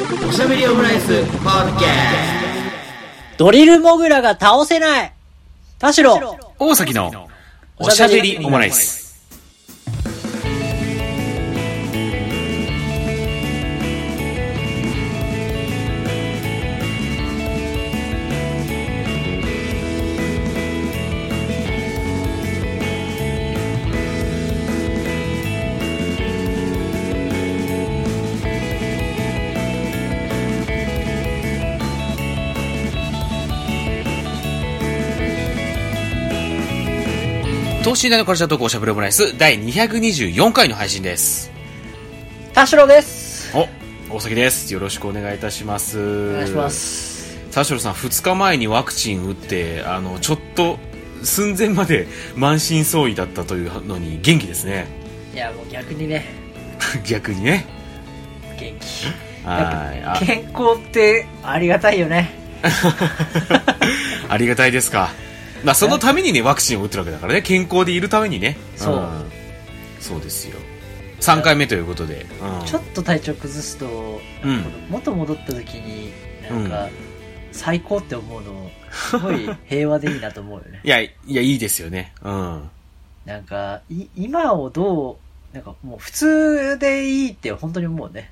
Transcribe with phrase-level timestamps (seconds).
[0.00, 1.88] おしゃべりオムライスポッドキャ
[3.36, 5.12] ドリルモグラが倒せない。
[5.78, 6.38] 田代。
[6.58, 7.28] 大崎の
[7.76, 8.99] おしゃべりオムライス。
[38.00, 41.50] 等身大のカルチャートークおしゃべりオムライス第224回の配信です。
[42.54, 43.68] 田代ですお、
[44.16, 44.72] 大崎です。
[44.72, 45.98] よろしくお願いいたします。
[45.98, 46.70] おお願いしま。
[46.70, 47.36] す。
[47.50, 50.78] 田代さん、2日前にワクチン打って、あの、ちょっと、
[51.22, 54.86] 寸前まで満身創痍だったというのに元気ですね。
[55.34, 56.24] いや、もう逆にね、
[57.04, 57.66] 逆にね。
[58.58, 59.46] 元気。
[59.46, 60.02] はい。
[60.06, 62.30] あ健康ってありがたいよね。
[64.30, 65.10] ありがたいですか。
[65.64, 67.42] まあ、そのためにね、ワクチンを打ってるわけだからね。
[67.42, 68.56] 健康でいるためにね。
[68.76, 69.30] そうん
[70.00, 70.56] そうですよ。
[71.20, 72.26] 3回目ということで。
[72.40, 76.12] うんちょっと体調崩すと、うん元戻った時に、
[76.48, 76.88] なんか、
[77.52, 80.80] 最高って思うの、すごい平和でいいなと思うよね。
[80.84, 82.14] いや、いや、いいですよね。
[82.22, 82.70] うん。
[83.26, 85.18] なんか、い今をど
[85.52, 88.30] う、なんかもう普通でいいって本当に思うね。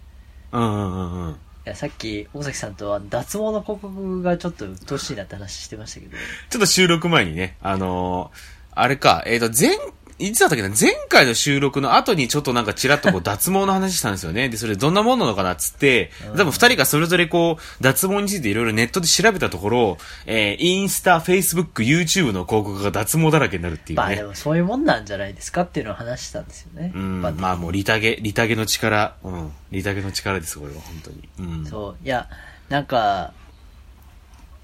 [0.52, 1.36] うんうんうんうん。
[1.68, 6.16] や、さっき、大崎さんとは脱毛の広告がちょっと鬱陶しいなって話してましたけど、
[6.50, 9.70] ちょっと収録前にね、あのーあれか、えっ、と、前、
[10.18, 14.48] いつだけな、前回の収録の後にちょっとなんかちらっとこう脱毛の話したんですよね。
[14.48, 24.04] で、それどんなもんなのかなっつって、多分二人がそれぞれこう、脱毛についていろいろネットで調べたところ、えーインスタ、フェイスブック、YouTube の広告が脱毛だらけになるっていうね。
[24.04, 26.92] まあでもそういうもんなんじゃないですかっていうのを話したんですよね。
[26.94, 31.28] うん、まあまあもうリタゲ、リタゲの力、うん、リタゲの力です、これは、本当に。
[31.38, 31.66] うん。
[31.66, 31.96] そう。
[32.04, 32.28] いや、
[32.68, 33.32] なんか、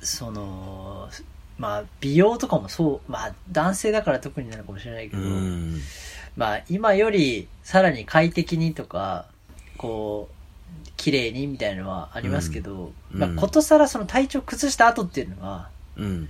[0.01, 1.09] その、
[1.59, 5.81] まあ、美容とかもそう、まあ、男性だから特になのかもしれないけうど、ん。
[6.37, 9.27] まあ、今よりさらに快適にとか、
[9.77, 16.29] こう、綺麗にみたいなのはありますけど、まあ、うんうんことさらその体調崩した後っていうのは、うん。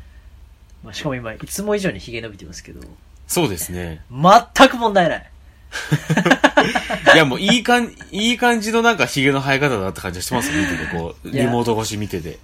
[0.83, 2.81] まあ、しかも今、いつも以上に髭伸びてますけど、
[3.27, 4.03] そうですね。
[4.11, 5.31] 全く問題ない。
[7.15, 12.39] いやもういい感じ、いい感じのなんか髭の生え方だって感じがしてますよ、見てて、こう、リモート越し見てて。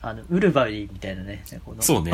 [0.00, 2.12] あの、ウルバリーみたいなね、このそうね。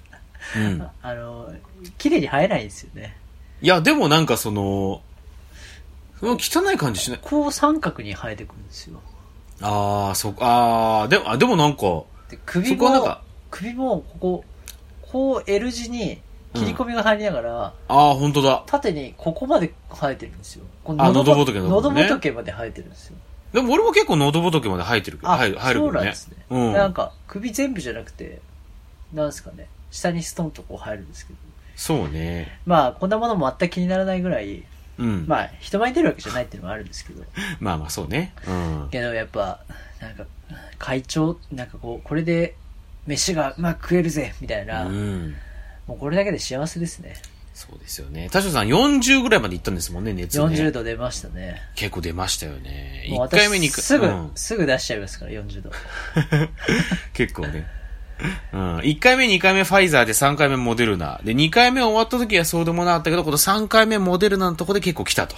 [0.56, 0.88] うん。
[1.02, 1.52] あの、
[1.98, 3.16] 綺麗に生えないんですよね。
[3.62, 5.02] いや、でもなんかその、
[6.20, 7.20] その汚い感じしない。
[7.22, 9.00] こう三角に生えてくるんですよ。
[9.60, 14.44] ああ、そ、ああ、でも、あ、でもなんか、で首もか、首もここ、
[15.02, 16.20] こう L 字に
[16.54, 18.64] 切り込みが入りながら、ああ、本当だ。
[18.66, 20.64] 縦にここまで生えてるんですよ。
[20.84, 23.16] こあ喉仏の喉ね仏まで生えてるんですよ。
[23.56, 25.92] でも俺も結構喉仏まで生えてるけど、あ、生える、生えるけそう。
[25.94, 26.36] なんですね。
[26.50, 26.72] うん。
[26.74, 28.42] なんか、首全部じゃなくて、
[29.14, 31.38] なんですかね、下にストンとこう入るんですけど。
[31.74, 32.60] そうね。
[32.66, 34.62] まあ、こんなものも全く気にならないぐらい、
[34.98, 35.24] うん。
[35.26, 37.24] まあ、まあ、人前に出るわけじゃないっていうのもあるんですけど。
[37.58, 38.34] まあまあ、そうね。
[38.46, 38.88] うん。
[38.90, 39.60] けどやっぱ、
[40.02, 40.26] なんか、
[40.76, 42.56] 会長、なんかこう、これで、
[43.06, 45.34] 飯がうまく食えるぜ、みたいな、うん。
[45.86, 47.14] もうこれだけで幸せですね。
[47.56, 48.28] そうですよね。
[48.30, 50.44] 田代さん40ぐらいまで行ったんですもんね、熱ね。
[50.44, 51.62] 40度出ましたね。
[51.74, 53.06] 結構出ましたよね。
[53.08, 55.70] 1もう私回目にすぐ、うんすぐ出しちゃいますから、40度。
[57.14, 57.66] 結構ね。
[58.52, 58.76] うん。
[58.80, 61.18] 1回目、2回目ファイザーで3回目モデルナ。
[61.24, 65.34] で、2回目終わった時はそうでもなかったけど、この3回目モデルナのとこで結構来たと。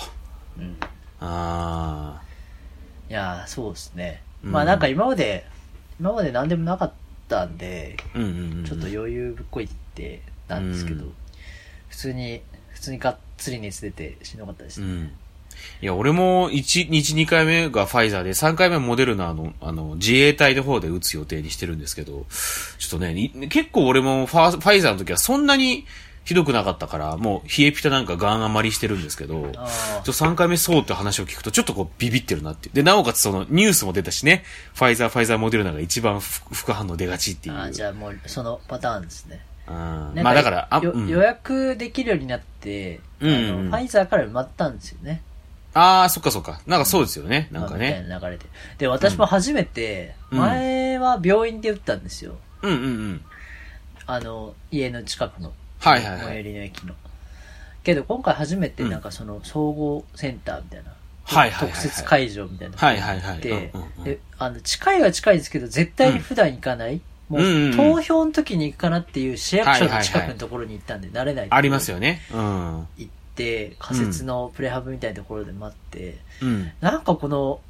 [0.58, 0.76] うん。
[1.20, 2.20] あ
[3.08, 4.22] いやー、そうですね。
[4.42, 5.46] うんまあなんか今まで、
[6.00, 6.92] 今まで何でもなかっ
[7.28, 8.18] たんで、ー。
[8.18, 8.64] うんうんうん。
[8.64, 11.14] ちょっと余裕ぶっこいてたんですけど、うん
[11.88, 14.86] 普通に、普通にがっつり熱出てしんどかったですね。
[14.86, 15.12] うん。
[15.80, 22.26] いや、俺も1、1、2回目がファイザーで、3回目モデルナの、あの、自衛隊の方で打つ予定にしてるんですけど、
[22.78, 25.86] ちょっとね、い結構俺もファファイザーの時はそんなに
[26.28, 32.68] ひどくなかったから、もう冷えピタなんかガン余りしてるんですけど、あちょ3回目そうって話を聞くと、ちょっとこうビビってるなって。
[32.70, 37.54] で、なおかつそのニュースも出たしね、ファイザー、ファイザーモデルナが一番副副反応出がちっていう。
[37.54, 39.40] あー、じゃあもうそのパターンですね。
[39.70, 39.72] う
[40.12, 45.22] んなんまあだから、あ、ようん予約できるようになって、うんうんファイザーから埋まったんですよね。
[45.74, 46.60] あー、そっかそっか。
[46.66, 47.48] なんかそうですよね。
[47.52, 48.08] なんかみたいね。
[48.08, 48.46] な流れで。
[48.78, 52.36] で、私も初めて、うん前は病院で打ったんですよ。
[52.62, 53.24] うんうんうん。
[54.06, 55.52] あの、家の近くの。
[55.80, 56.94] はいはいはい最寄りの駅の。
[57.84, 60.92] けど今回初めてなんかその総合センターみたいな。
[61.24, 63.56] はいはいはいはい特設会場みたいなのはいはいはいが
[64.38, 67.00] あって近いは近いんですけど、絶対に普段行かない。
[67.28, 71.46] もう投票の時に行くかなっていう市役所の近くのところに行ったんで、慣れない。
[71.50, 71.98] ありますよ。
[71.98, 72.20] よね。
[72.32, 72.86] うん。
[72.96, 76.72] 行って、仮設のプレハブみたいなところで待って、うん。
[76.80, 77.60] なんかこの、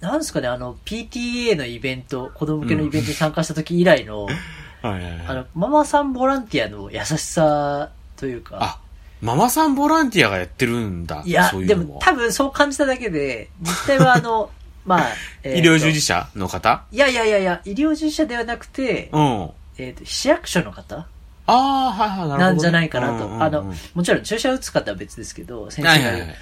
[0.00, 4.26] ななんですかね、あの、PTA のイベント、子供向けのイベントに参加した時以来の、
[4.82, 5.20] はいはいはい。
[5.26, 8.80] あの、ママさんボランティアの優しさというか、あ、
[9.20, 11.22] ママさんボランティアがやってるんだ。
[11.24, 14.50] いや、ういうのも多分そう感じただけで、実態はあの、
[14.86, 15.08] まあ、
[15.42, 16.84] えーと医療従事者の方？
[16.92, 19.50] いやいやいやいや、医療従事者ではなくて、うん。
[19.78, 21.06] えっ、と、市役所の方？
[21.46, 22.38] ああ、はいはい、なるほどね。
[22.38, 23.12] なんじゃないかなと。
[23.12, 26.34] うんうんうんあの、もちろん注射打つ方は別ですけど、先生がはいはいはい。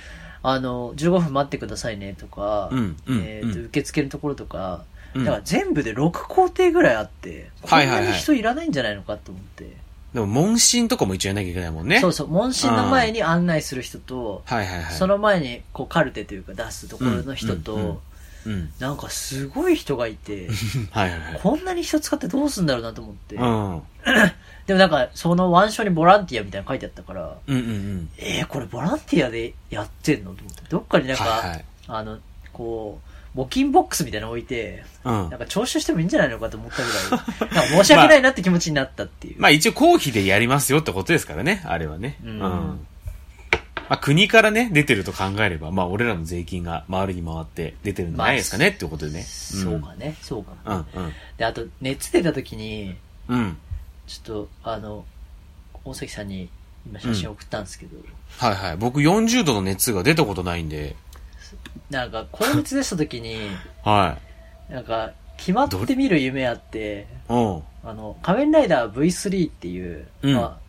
[0.42, 4.82] あの、15分待ってくださいねとか、うんうんえっ、と、うん受付のところとか、
[5.14, 9.76] うんだから全部で6工程ぐらいあって、こんはいはいはいなに人いらないんじゃないのかと思って。
[10.12, 12.00] でも、問診とかも一応やんなきゃいけないもんね。
[12.00, 14.94] そうそう、問診の前に案内する人と、はいはいはい。
[14.94, 17.98] その前にこうカルテというか出すところの人と、うんうんうん
[18.46, 18.72] うん。
[18.78, 20.48] なんかすごい人がいて、
[20.90, 21.40] はいはいはい。
[21.42, 23.36] こんなに人使ってどうすんだろうなと思って。
[23.36, 23.82] うん。
[24.66, 28.08] でもなんか、その腕章にボランティアみたいなの書いてあったから、うんうんうん。
[28.18, 30.62] えー、これボランティアでやってんのと思って。
[30.68, 32.18] どっかになんか、はいはいあの、
[32.52, 33.00] こ
[33.36, 35.38] う、募金ボックスみたいなの置いて、うんなん。
[35.38, 36.88] か徴収してもいいんじゃないのかと思ったぐ
[37.50, 39.36] らい、 なんか申し訳ないなって気持ちになったっていう。
[39.38, 42.16] まあ一応公費でやりますよってことですからね、あれはね。
[42.24, 42.86] ううんん。
[43.88, 49.22] まあ国からね、出てると考えれば、まあ俺らの税金が周りに回って出てるんじゃないですかね、っていうことでね。
[49.22, 50.84] そうかね、そうかも。
[50.94, 51.04] うん。
[51.04, 52.96] うんで、あと、熱出た時に、
[53.28, 53.38] うん。
[53.38, 53.56] うん。
[54.06, 55.04] ちょっと、あの、
[55.84, 56.48] 大関さんに
[56.86, 57.96] 今写真送ったんですけど、
[58.38, 58.76] はいはい。
[58.76, 60.96] 僕40度の熱が出たことないんで、
[61.90, 63.36] なんか、高熱出した時に、
[63.84, 64.18] は
[64.68, 67.32] なんか、決まって見る夢あって、い。
[67.32, 67.62] うん。
[67.84, 70.63] あの、仮面ライダー V3 っていう、うんまあ、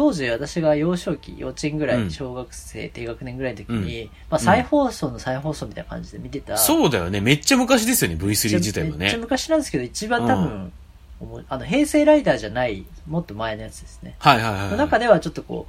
[0.00, 6.56] 当時私が幼少期、幼稚園ぐらい、うん小学生、低学年ぐらいの時に、うんまあ、再放送の再放送みたいな感じで見てた。
[6.56, 7.20] そうだよね。
[7.20, 9.20] めっちゃ昔ですよね、V3 自体もめっちゃね。
[9.20, 10.72] 昔なんですけど、一番多分、
[11.20, 14.16] 思いあの、平成ライダーじゃない、もっと前のやつですね。
[14.20, 14.70] はいはいはいはい。
[14.70, 15.66] の中ではちょっとこ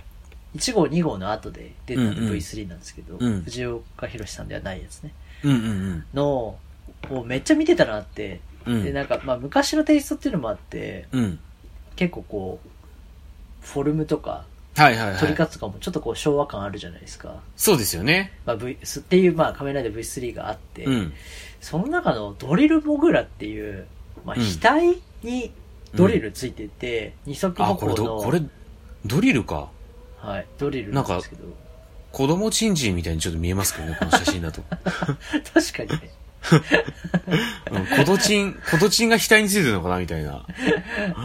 [0.55, 5.11] う、1号、2号の後で出たうんうん V3 なんですけど、うん藤岡弘さんではないやつね。
[5.43, 6.55] うんうんの、
[7.09, 8.75] をめっちゃ見てたなって、うん。
[8.75, 8.83] うん。
[8.85, 11.39] で、なんか、まあ、昔のテイストっていうのもあって、うん。
[11.97, 12.69] 結構こう、
[13.61, 15.17] フォルムとか、はいはいはい。
[15.17, 17.41] 撮り方とかもちょっとこう昭和感あるじゃないですか。
[17.55, 18.33] そうですよね。
[18.45, 21.13] まあ、v、っていう、まあ、仮面ライダー V3 があって、うん。
[21.59, 23.87] その中のドリルモグラっていう、
[24.25, 25.51] まあ、うん額に
[25.93, 28.41] ドリルついてて、二足あ、歩行の、これど、これ、
[29.05, 29.69] ドリルか。
[30.17, 31.43] はい、ドリルなんですけど、
[32.11, 34.61] 子供チンジンみたいにちょっと見えますけどね、この写真だと。
[34.71, 36.09] 確かにね、うん、
[36.49, 40.43] コドチン、コドチンが額についてるのかなみたいな。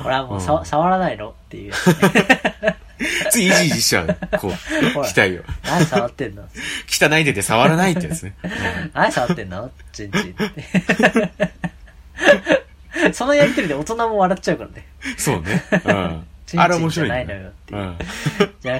[0.02, 1.30] これはもうさ、うん触らないの？
[1.30, 1.96] っていうやつね。
[3.30, 4.16] ついイジイジしちゃう。
[4.38, 4.52] こう、
[4.92, 5.44] ほら額を。
[5.64, 6.44] 何触ってんの？
[6.88, 8.34] 汚い手で触らないってやつね。
[8.94, 9.70] 何触ってんの？
[9.92, 10.42] チンチンって。
[13.12, 14.86] そのやりとりで大人も笑っちゃうからね。
[15.16, 15.62] そうね。
[15.70, 16.26] うん。
[16.46, 17.98] チンチンあれ面白い、じゃないのよっていううん。
[18.60, 18.78] じゃ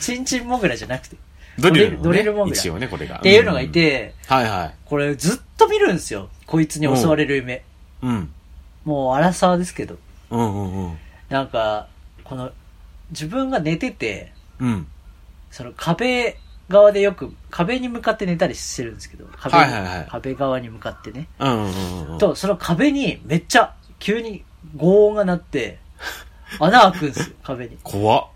[0.00, 1.16] チンチンモグラじゃなくて。
[1.58, 3.18] ドリルの、ね、ドリルモグラ一応ね、これが。
[3.18, 4.36] っていうのがいて、うん。
[4.36, 4.74] はいはい。
[4.84, 6.28] これずっと見るんですよ。
[6.46, 7.64] こいつに襲われる夢。
[8.02, 8.32] うん。
[8.84, 9.98] もう荒沢ですけど。
[10.30, 10.98] うんうんうん。
[11.28, 11.88] なんか、
[12.24, 12.50] この、
[13.10, 14.86] 自分が寝てて、うん。
[15.50, 16.38] その壁
[16.68, 21.28] 側でよく、壁に向かって寝たりしてるんですけど、壁にはいはいはい壁側に向かってね。
[21.38, 22.18] うんうんうんうん。
[22.18, 24.44] と、その壁にめっちゃ、急に
[24.76, 25.78] 轟音が鳴って、
[26.58, 27.78] 穴開くんですよ、壁に。
[27.82, 28.26] 怖っ。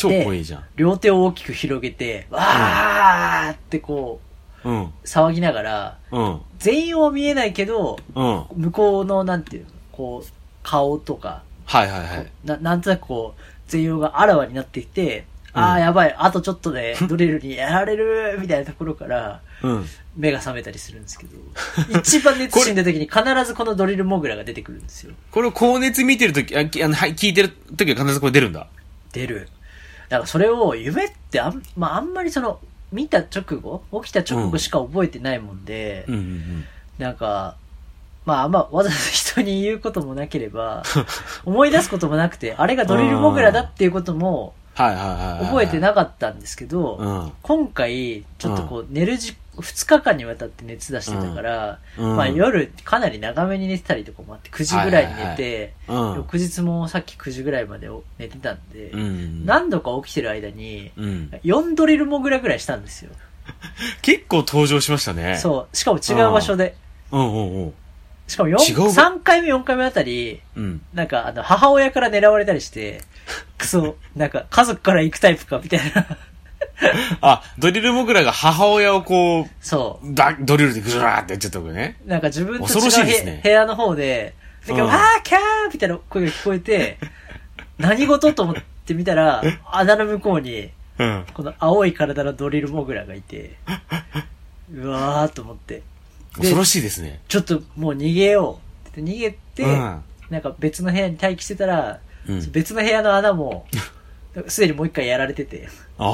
[0.00, 0.64] 超怖いじゃん。
[0.76, 4.20] 両手を大きく広げて、わーってこ
[4.64, 4.84] うん。
[4.84, 6.40] う、騒ぎながら、うん。
[6.58, 8.44] 全容は見えないけど、うん。
[8.56, 10.28] 向こうの、なんていうの、こう、
[10.62, 12.26] 顔とか、はいはいはい。
[12.44, 19.86] ななんとなくこう、全容があらわになってきて、ああ、うんやばい、あとちょっとでドリルにやられる、 みたいなところから、うん。
[20.16, 21.36] 目が覚めたりするんですけど、
[21.98, 25.14] 一番熱死んだ時に必ずこのドリルモグラが出てくるんですよ。
[25.30, 28.66] これ高熱見てるとき、あきあの、はい、聞いてるときは必ずこれ出るんだ。
[29.12, 29.48] 出る。
[30.10, 32.60] だからそれを夢ってあん、まあ、あんまりその、
[32.92, 36.64] 見た直後起きた直後しか覚えてないもんで、うんうん
[36.98, 37.56] なんか、
[38.26, 40.82] まあ、あんまわざわざ人に言うこともなければ、
[41.46, 44.52] 思い出すこともなくて、あれがドリルモグラだっていうことも。
[45.44, 47.32] 覚えてなかったんですけど、うん。
[47.42, 56.14] 今回、ちょっとこう、寝るじ、2日間にわたって熱出してたから、うんまあ夜かなり長めに寝てたりとかもあって、9時ぐらいに寝て、うん。
[56.16, 57.88] 翌日もさっき9時ぐらいまで
[58.18, 59.46] 寝てたんで、うん。
[59.46, 61.30] 何度か起きてる間に、うん。
[61.44, 63.10] 4ドリルモグラぐらいしたんですよ。
[64.02, 65.36] 結構登場しましたね。
[65.36, 65.76] そう。
[65.76, 66.74] しかも違う場所で。
[67.10, 67.18] う。
[67.18, 67.74] うんうんうん。
[68.26, 70.82] しかも4違う場3回目4回目あたり、うん。
[70.94, 73.02] なんかあの、母親から狙われたりして、
[73.58, 76.18] クソ、なんか家族から行くタイプか、みたいな。
[77.20, 80.14] あ、ドリルモグラが母親をこう、そう。
[80.14, 81.96] だドリルでグラーってやっちゃったわけね。
[82.06, 84.34] なんか自分と違うね部屋の方で、
[84.66, 85.40] なんか、うんわー、キャー
[85.72, 86.98] みたいな声が聞こえて、
[87.78, 91.24] 何事と思って見たら、穴の向こうに、うん。
[91.32, 93.56] この青い体のドリルモグラがいて、
[94.72, 95.82] うわーと思って。
[96.36, 97.20] 恐ろしいですね。
[97.28, 101.98] ちょっともう逃げようって言って逃げて、うんなんか別の部屋に待機してたら、
[102.28, 103.66] うん別の部屋の穴も、
[104.48, 105.68] すでにもう一回やられてて、
[105.98, 106.04] あ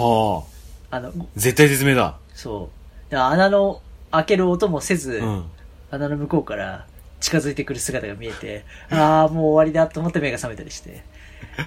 [0.91, 2.17] あ、あの、絶対絶命だ。
[2.35, 2.71] そ
[3.11, 3.17] う。
[3.17, 3.81] 穴の
[4.11, 5.45] 開ける音もせず、うん。
[5.91, 6.87] 穴の向こうから
[7.21, 11.03] 近づいてくる姿が見えて、ああ、もう終わりだと思って目が覚めたりして。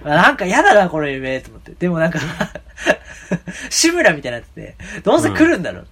[0.03, 1.71] あなんか嫌だな、この夢、と思って。
[1.73, 2.19] でもなんか、
[3.69, 5.87] 志村みたいになってて、どうせ来るんだろう、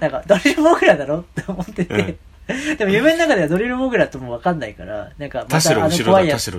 [0.00, 1.18] なんか、ドリルモグラだろ？
[1.20, 2.16] って思ってて、
[2.76, 6.50] でも夢の中ではドリルモグラともわかんないから、なんか、田またあの怖いやつ。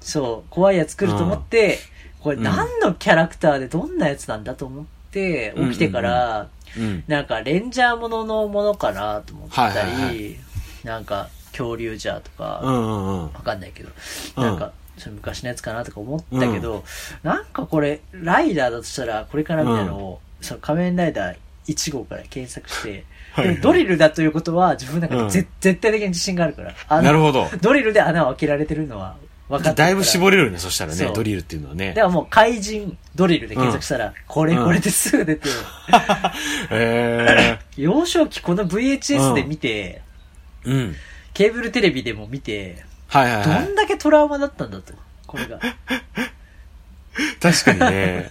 [0.00, 1.78] そう、怖いやつ来ると思って、
[2.26, 7.04] これうん何のキャラクターでどんなやつなんだと思って、起きてから、うん。
[7.06, 10.36] なんか、レンジャーもののものかなと思ったり、
[10.82, 13.42] なんか、恐竜じゃとか、わ。
[13.44, 13.90] かんないけど、
[14.38, 16.82] うんなんか、それ昔のやつかなとか思ったけど、
[17.22, 21.36] なんかこれ、ライダーだとしたら、これかなみたいなのを、その仮面ライダー
[21.68, 23.04] 1号から検索して、
[23.62, 27.02] ドリルだということは、自分の中うんで絶,、絶対的に自信があるから。
[27.02, 27.48] なるほど。
[27.60, 29.14] ドリルで穴を開けられてるのは
[29.48, 32.00] 分かっだいぶ絞れるね、そしたらねそ、うドリルっていうのはねだか。
[32.02, 35.48] らもう怪人ドリルで検索したら、これうんこれですぐ出て、
[36.70, 40.02] へ幼少期この VHS で見て、え。
[40.64, 40.96] うん。
[41.32, 43.74] ケーブルテレビでも見て、どはいはいはいん。
[43.74, 44.94] だけトラウマだったんだと。
[45.26, 45.56] これが。
[45.56, 45.60] っ
[47.40, 48.30] 確かにね。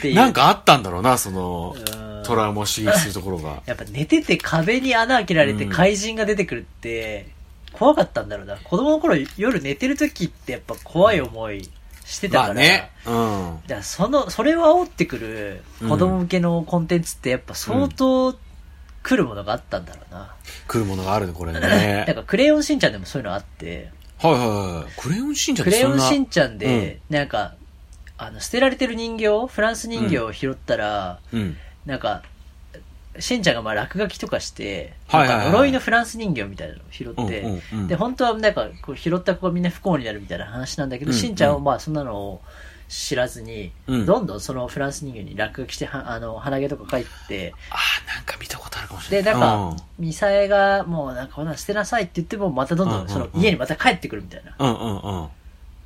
[0.00, 0.14] ていう。
[0.14, 3.62] なんかあったんだろうな、そのうん、トラウマを刺激するところが。
[3.66, 7.28] やっぱ寝てて壁に穴開けられてうん怪人が出てくるって、
[7.72, 8.56] 怖かったんだろうな。
[8.56, 11.68] 子供の頃夜寝てる時ってやっぱ怖い思い
[12.04, 12.46] してたから。
[12.48, 12.90] まあね。
[13.06, 13.60] うん。
[13.62, 18.36] だからその、それを煽ってくる子供向けのコンテンツってやっぱ相当
[19.02, 20.34] 来るものがあったんだろうな。
[20.68, 22.12] 来るものがあるね、これ だねか。
[22.12, 24.92] らクレヨンしんちゃんでもそういうのあって、はいはいはい。
[25.00, 26.00] クレヨンしんちゃんクレヨン。
[26.00, 27.54] しんちゃんで、なんか、
[28.18, 31.56] あの、捨てられてる人形、フランス人形を拾ったら、うん。
[31.86, 32.22] なんか、
[33.18, 42.40] しんちゃんがまあ落書きとかして、はいはいはい呪いのフランス人形みたいなのを拾って、うんうんうんで、本当はなんか、こう拾った子がみんな不幸になるみたいな話なんだけど、うんしんちゃんはまあそんなのを
[42.88, 49.40] 知らずに、うんどんどんそのフランス人形に落書きして、はあの、鼻毛とか描いて、ああ、なんか見たことあるかもしれで、ない。
[49.40, 54.54] なんか、ミサエがもうなんかこんなの捨てなさいって言っても、またどんどうんうんうんんその家にまた帰ってくるみたいな。
[54.58, 55.28] うんうんうん。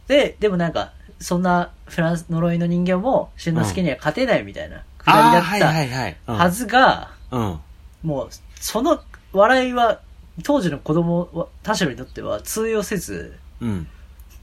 [0.09, 6.17] で、でもなんか、そんなフランス呪いの人形も、しんのすけには勝てないみたいなくだりだはいはいっはい。
[6.27, 7.59] たはずが、うん。
[8.03, 8.29] もう、
[8.61, 9.01] その
[9.33, 10.01] 笑いは、
[10.43, 13.87] 当時の子供は、他者にとっては通用せず、うん。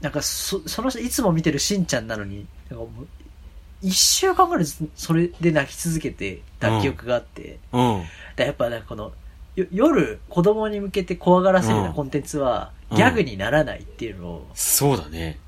[0.00, 3.06] なんかそ、その人いつも見てるしんちゃんなのに、なんかもう、
[3.82, 8.02] 一週間ぐらいずそれで泣き続けてた記憶があって、うん。
[8.36, 9.12] だやっぱなんかこの、
[9.56, 15.40] よ夜子供に向けて怖がらせるようなコンテンツは、うんギャグにならないっていうのを、そうだね。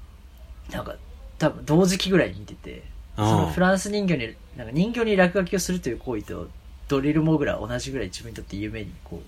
[0.73, 0.97] なんか、
[1.39, 2.83] 多分同時期ぐらいに見てて、
[3.17, 6.49] うんそのフランス人形に、なんか人形に落書きをするという行為と、
[6.89, 9.27] ドリルモグラ同じぐらい自分にとって夢にこう、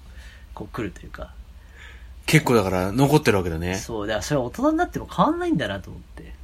[0.54, 1.32] こう来るというか、
[2.26, 3.76] 結構だから残ってるわけだね。
[3.76, 6.34] そう、だからそれは大人になっても変わんないんだなと思って、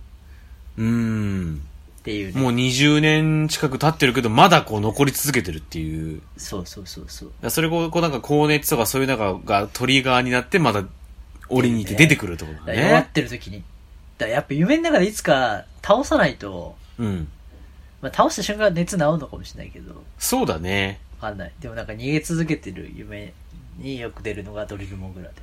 [0.79, 1.61] うーん。
[2.01, 2.41] っていうね。
[2.41, 6.21] もう20年近く経ってるけど、まだこう残り続けてるっていう。
[6.37, 7.51] そうそうそうそう。
[7.51, 10.85] それこう、こうなんか高熱とかそういうのががトリガーになって、まだ
[11.49, 13.11] 檻にいて出てくるってことだだから弱っね。
[13.13, 13.63] てる時に。
[14.19, 17.29] だやっぱ夢の中でいつか倒さないと、うん。
[18.05, 21.01] まあ倒した瞬間熱治るのかもしれないけど、そうだね。
[21.21, 21.53] わかんない。
[21.59, 23.33] でもなんか逃げ続けてる夢
[23.79, 25.35] によく出るのがドリルモグラで。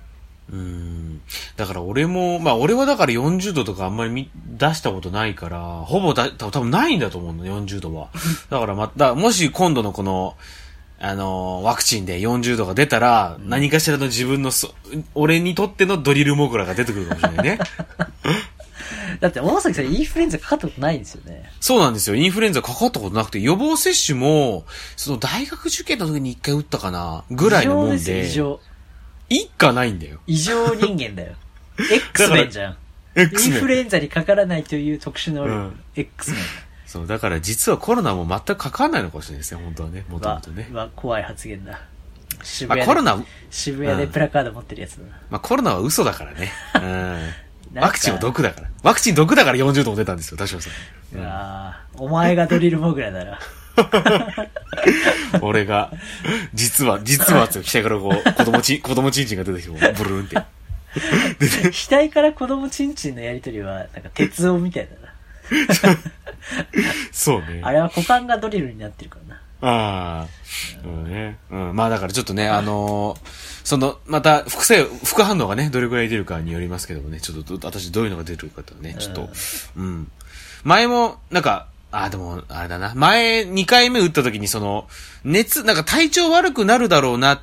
[0.52, 1.22] うーん。
[1.58, 8.10] だから俺も、まあ俺はだから40度とかあんまり見出したことないから、ほぼだ、多分ないんだと思うの、40度は。
[8.52, 10.36] だからまた、もし今度のこの、
[11.00, 14.76] あのーワクチンで40度が出たら、何かしらの自分のそ、
[15.16, 17.60] 俺にとってのドリルモグラが出てくるかもしれないね。
[19.20, 21.50] だって大崎さんインフルエンザかかったことないんですよね。
[21.60, 22.16] そうなんですよ。
[22.16, 28.60] インフルエンザかかったことなくて、予防接種も、その大学受験の時に一回打ったかな、ぐらいのもん異常です異常。
[29.30, 30.20] 一かないんだよ。
[30.28, 31.36] 異常人間だよ。
[31.80, 32.74] X メンじゃん。
[32.74, 32.76] イ
[33.22, 36.42] X ンメンフルエンザにかからないという特殊能力、うん X メン。
[36.86, 40.70] そう、だから実はコロナも全くかかんないのかもしれないですね、本当はね、もともはとね。
[40.74, 41.82] は怖い発言だ。
[42.44, 45.22] 渋まあ谷で、コロナ、渋谷でプラカード持ってるやつだな。
[45.30, 46.52] まあコロナは嘘だからね。
[46.76, 47.30] うん。
[47.76, 48.70] ワクチンは毒だから。
[48.84, 51.20] ワクチン毒だから40度も出たんですよ、田代さん。
[51.20, 53.40] うわぁお前がドリルモグラだな。
[55.42, 55.92] 俺が、
[56.54, 60.36] 実は、実は、 額からこう、子供ち、子供ちんちんが出てきて、ブルーンって。
[61.90, 64.96] 額から子供チンチンのやりとりは、なんか鉄音みたいだ
[65.96, 65.98] な。
[67.12, 67.62] そうね。
[67.64, 69.31] あれは股間がドリルになってるから
[69.62, 69.68] な。
[69.68, 70.28] ああ。
[70.86, 71.38] うんね。
[71.50, 71.76] うん。
[71.76, 79.30] まあだからちょっとね、あのーその、また、副作用、副反応がね、どれくらい出るかによりますけどもね、ちょっとど、私どういうのが出るかとね、ちょっと、
[79.78, 80.12] うん。
[80.64, 82.94] 前も、なんか、あ、でも、あれだな。
[82.96, 84.88] 前、2回目打った時にその、
[85.24, 87.40] 熱、なんか体調悪くなるだろうなっ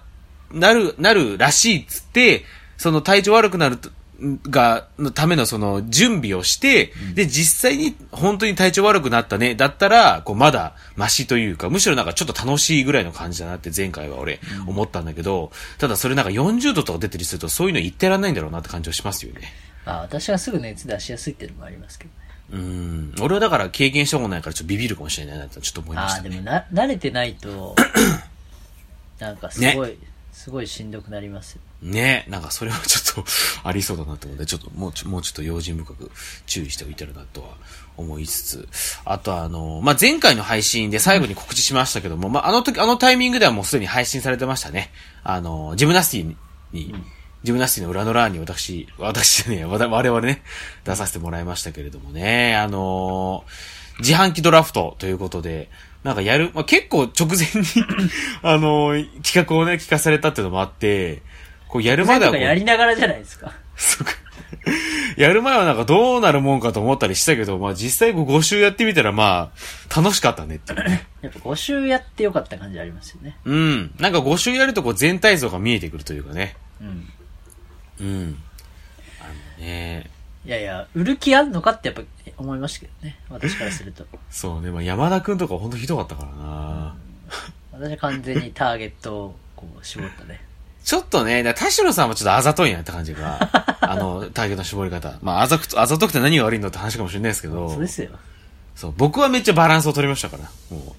[0.52, 2.44] なる、なるらしいっつって、
[2.76, 19.52] その体調悪くなるとが、のためのその準備をして、で、実際に本当に体調悪くなったね、だったら、こう、まだマシというか、むしろなんかちょっと楽しいぐらいの感じだなって前回は俺、思ったんだけど、ただそれなんか40度とか出てりすると、そういうの言ってらんないんだろうなって感じはしますよね。
[19.84, 22.28] あ私はすぐ熱出しやすいっていうのもありますけどね。
[22.50, 23.14] うん。
[23.20, 26.30] 俺はだから経験したことないからちょっとビビるかもしれないなとちょっと思いまああ、したね。
[26.30, 27.76] でもな、慣れてないと、
[29.18, 29.98] なんかすごい、
[30.38, 31.62] すごいしんどくなりますよ。
[31.83, 33.30] ねなんかそれはちょっと
[33.68, 36.12] ありそうだなと思って、ちょっともうちょ、もうちょっと用心深く
[36.47, 37.57] 注意しておいてるなとは
[37.97, 38.68] 思いつつ、
[39.04, 44.92] あとはあの、まあ、前回の配信で最後に告知しましたけども、まあ、あの時、あのタイミングではもうすでに配信されてましたね。
[45.25, 46.37] あの、ジムナスティ
[46.71, 46.95] に、
[47.42, 50.45] ジムナスティの裏の欄に私、私じゃね我々ね、
[50.85, 53.45] 出させてもらいましたけれどもね、あの
[53.99, 55.68] 自販機ドラフトということで、
[56.05, 57.67] なんかやる、まあ、結構直前に、
[58.43, 61.23] あの企画をね、聞かされたっていうのもあって、
[61.69, 63.52] こうやるまではこうやりながらじゃないですか。
[63.76, 64.12] そうか。
[65.17, 69.50] やる前はなんかどうなるもんかと思ったりしたけど、まあ実際こう5週やってみたらま
[69.90, 71.07] あ楽しかったねっていうね。
[71.23, 73.37] やっぱ5週やってよかった感じありますよね。
[73.45, 73.95] うん。
[73.99, 76.57] なんか5週やるとこう全体像が見えてくるというかね。
[76.81, 77.09] うん。
[78.00, 78.43] うん。
[79.21, 79.25] あ
[79.59, 80.11] のね。
[80.45, 82.02] いやいや、売る気あんのかってやっぱ
[82.38, 83.18] 思いましたけどね。
[83.28, 84.07] 私からすると。
[84.30, 84.71] そうね。
[84.71, 86.95] まあ山田くんとかほんとひどかったからな。
[87.73, 90.40] 私は完全にターゲットをこう絞ったね。
[90.85, 93.38] ちょっとね、田代さんもちょっとあざといなって感じが、
[93.80, 95.18] あの、ターゲットの絞り方。
[95.21, 98.11] まああざくと、あざとくて何が悪いのって話かもしれないですけどそう、ですよ。
[98.75, 100.45] そう、僕はめっちゃバランスを取りましたから。
[100.71, 100.97] も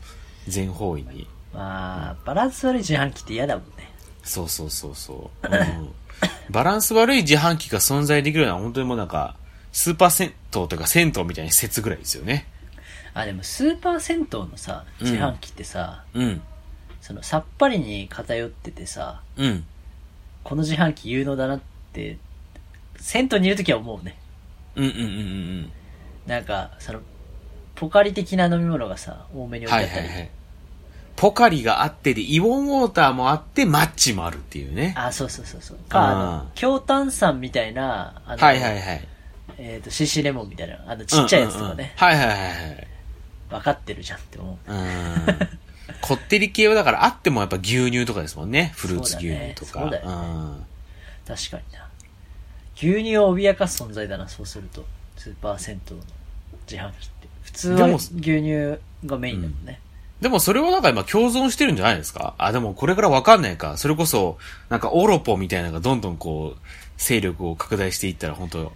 [0.48, 1.28] う、全方位に。
[1.54, 3.92] まあ、バランス悪い自販機って嫌だもんね。
[4.24, 5.48] そうそうそうそう。
[5.48, 5.90] うん、
[6.52, 9.36] バランス悪い自販機が存在できるのは本当にもうなんか、
[9.72, 10.34] スーパー銭湯
[10.68, 12.48] とか銭湯みたいな施設ぐらいですよね。
[13.14, 16.42] あ、でもスーパー銭湯のさ、自販機ってさ、うん。
[17.02, 19.66] そのさっぱりに偏っててさ、うん。
[20.44, 21.62] この自販機有能だなっ
[21.94, 22.18] て、
[22.98, 24.18] 銭湯にいるときは思うね。
[24.76, 25.72] うんうんうんうん
[26.28, 27.02] なんか、その、
[27.74, 29.74] ポカリ的な飲み物がさ、多めにうん。
[29.74, 30.08] 置いてあったり。
[30.08, 30.32] はいはいはい。
[31.16, 34.94] ポカリがあってで、イオンウォーターもあって、マッチもあるっていうね。
[34.96, 35.78] あ、そうそうそうそう。
[35.90, 39.08] か、ああの、強炭酸みたいな、あの、はいはいはい。
[39.62, 42.88] えっ、と、シシレモンみたいな、あの、ちっちゃいやつとかね、うんうんうんはいはいはいはい。
[43.50, 44.74] 分かってるじゃんって思う。
[44.74, 44.80] うん。
[46.02, 48.72] こってり系はだからあってもやっぱ牛乳とかですもんね。
[48.76, 49.82] フルーツ牛乳とか。
[49.82, 50.66] そうだねそうん。
[51.28, 51.90] 確かにな。
[52.78, 54.86] 牛乳を脅かす存在だな、そうすると。
[55.18, 56.04] スーパー銭湯の
[56.70, 57.28] 自販機って。
[57.44, 59.82] 普通は牛乳がメインだもんね。
[60.22, 62.36] でもそれはなんか今共存してるんじゃないですか？
[62.38, 63.78] あ、でもこれからわかんないか。
[63.78, 64.38] それこそ、
[64.70, 66.60] なんかオロポみたいなのがどんどんこう、
[66.98, 68.72] 勢力を拡大していったら本当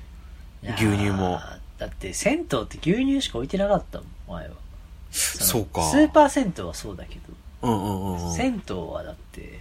[0.72, 1.40] 牛乳も。
[1.78, 4.50] だって銭湯って牛乳しか置いてなかったもん、前は。
[4.50, 4.56] の
[5.12, 5.84] そうか。
[5.84, 7.22] スーパー銭湯はそうだけど、
[7.62, 8.34] うんうんうんうん。
[8.34, 9.60] 銭湯はだって、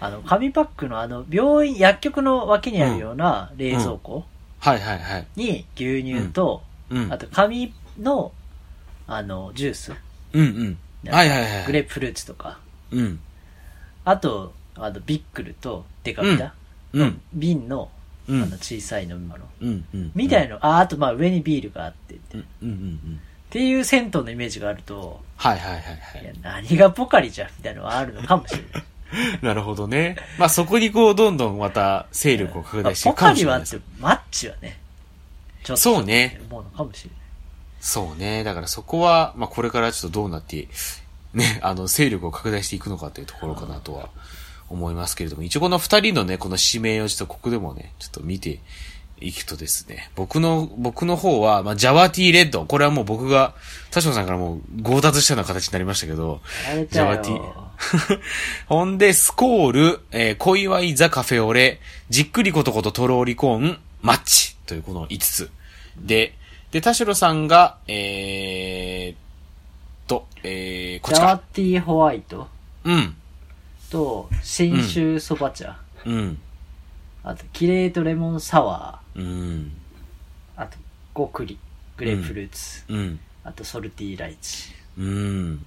[0.00, 4.24] あの、紙パックのあの、病院、薬局の脇にあるような冷蔵庫
[4.58, 5.26] はいはいはい。
[5.36, 7.12] に牛乳と、うん。
[7.12, 8.32] あと紙の、
[9.06, 9.92] あの、ジュース。
[10.32, 11.10] うんうん。
[11.10, 11.66] はいはいはい。
[11.66, 12.58] グレープフルーツとか。
[12.90, 13.20] うん。
[14.04, 16.54] あと、あの、ビックルとデカビタ。
[16.92, 17.20] うん。
[17.32, 17.90] 瓶の、
[18.28, 19.44] うんあの、小さい飲み物。
[19.60, 20.12] うんうん。
[20.14, 22.38] みたいな、あ、あと、まあ、上にビールがあってって。
[22.38, 23.20] っうんうんうんうん。
[23.50, 25.82] ていう銭湯のイメージがあると、はいはいはい
[26.22, 28.82] いやは、何がポカリじゃんみたいなのはあるのかもしれない。
[28.82, 28.84] い。
[29.46, 30.16] なるほどね。
[30.38, 34.80] まあそこにこう、どんどんまた勢力を拡大していくかポカリはってもしれないです。、マッチはね、
[35.62, 36.40] ちょっと、そうね。
[36.50, 37.18] 思うのかもしれない。
[37.80, 38.42] そうね。
[38.44, 40.68] だからそこは、まあこれからちょっとどうなって、
[41.32, 44.08] ね、あの、勢力を拡大していくのかというところかなとは
[44.68, 48.60] 思いますけれども、一応この二人のね、この指名をちょっとここでもね、ちょっと見て
[49.20, 52.64] いくとですね、僕の、僕の方は、まあ、ジャワティーレッド。
[52.64, 53.54] これはもう僕が、
[53.90, 56.40] 田代さんからもう強奪したような形になりましたけど。
[56.90, 57.52] ジャワティ
[58.66, 65.50] ほんで、スコール、えー、小祝いザカフェオレ、じっくりことこととろーりコーン、マッチというこの5つ。
[65.98, 66.34] で、
[66.70, 69.16] で、田代さんが、えーっ
[70.06, 71.44] と、えー、こっジャワちか。
[71.52, 72.48] ティーホワイト？
[72.84, 73.16] うん、
[73.90, 75.78] と、信州そば茶。
[76.04, 76.38] うん、
[77.22, 79.68] あと、キレートレモンサワうん、ー。
[80.56, 80.76] あと、
[81.12, 81.58] ゴクリ。
[81.96, 82.82] グレープフルーツ。
[82.88, 84.72] うん、あと、ソルティーライチ。
[84.98, 85.66] うん。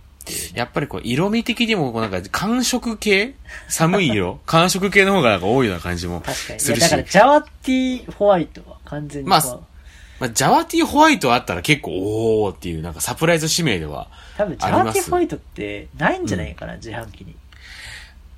[0.53, 3.33] やっぱりこう、色味的にも、こうなんか、寒色系？
[3.69, 4.39] 寒い色？
[4.45, 6.57] 寒色系の方がなんか多いような感じも確かに。
[6.57, 6.81] いするし。
[6.81, 9.59] やだから、ジャワティーホワイトは完全にまあ
[10.19, 14.07] まあ、ジャワティホワイトあったら結構、おーっていう、なんかサプライズ指名では。
[14.35, 17.35] 多分、ジャワティーホワイトってないんじゃないかな、自販機に。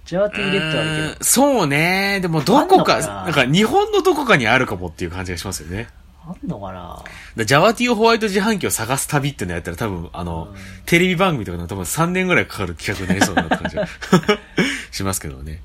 [0.09, 1.23] ジャワティーレッドあるけどうーん。
[1.23, 2.19] そうね。
[2.21, 3.23] でもどこか、かな？
[3.25, 5.87] なんか日本のどこかにあるかもっていう感じがしますよね。
[6.25, 7.03] あんのかな？
[7.35, 13.87] だジャワティオホワイト自販機を探す旅っていうのやったら多分、あの、うんテレビ番組とかの多分3年ぐらいかかる企画になりそうだな感じが
[14.91, 15.61] しますけどね。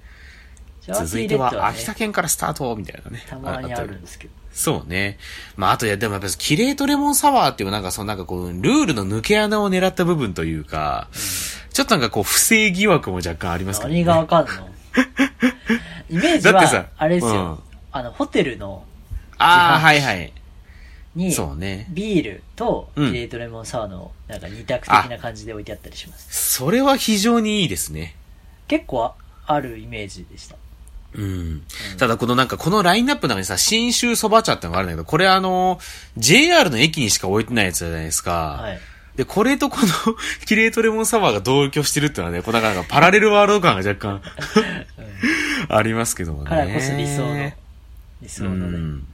[0.86, 3.24] 続いては秋、田県からスタートみたいなね。
[3.26, 4.34] たまにあるんですけど。
[4.52, 5.18] そうね。
[5.56, 11.08] まあ、あとや、でもやっぱりキレートレモンサワーっていうなんかそのなんかこう、ルールの抜け穴を狙った部分というか、
[11.74, 13.96] ちょっとなんかこう、不正疑惑も若干ありますけどね。
[13.96, 14.68] 何がわかんの？
[16.08, 17.58] イメージは、あれですよ、うん
[17.90, 18.84] あの、ホテルの、
[19.38, 20.32] ああ、はいはい。
[21.16, 21.86] に、そうね。
[21.90, 26.52] ビールと、うんキレートレモンサワーの、なんか二択的な感じで置いてあったりします。
[26.54, 28.14] それは非常にいいですね。
[28.68, 29.14] 結構あ
[29.46, 30.56] あるイメージでした。
[31.14, 31.62] うん。
[31.98, 35.80] ただこのなんかこのラインナップの中にさ、新州そば茶ってのがあるんだけど、これあの、
[36.16, 38.58] JR の駅にしか置いてないやつじゃないですか。
[38.60, 38.80] はい。
[39.16, 39.86] で、これとこの、
[40.46, 44.22] キレートレモンサワーが同居してるっていうのはね、こうなんかなんかパラレルワールド感が若干、
[45.68, 46.48] ありますけどもね。
[46.48, 47.52] からこそ理想の、
[48.22, 48.78] 理想うのね。
[48.78, 49.06] ん。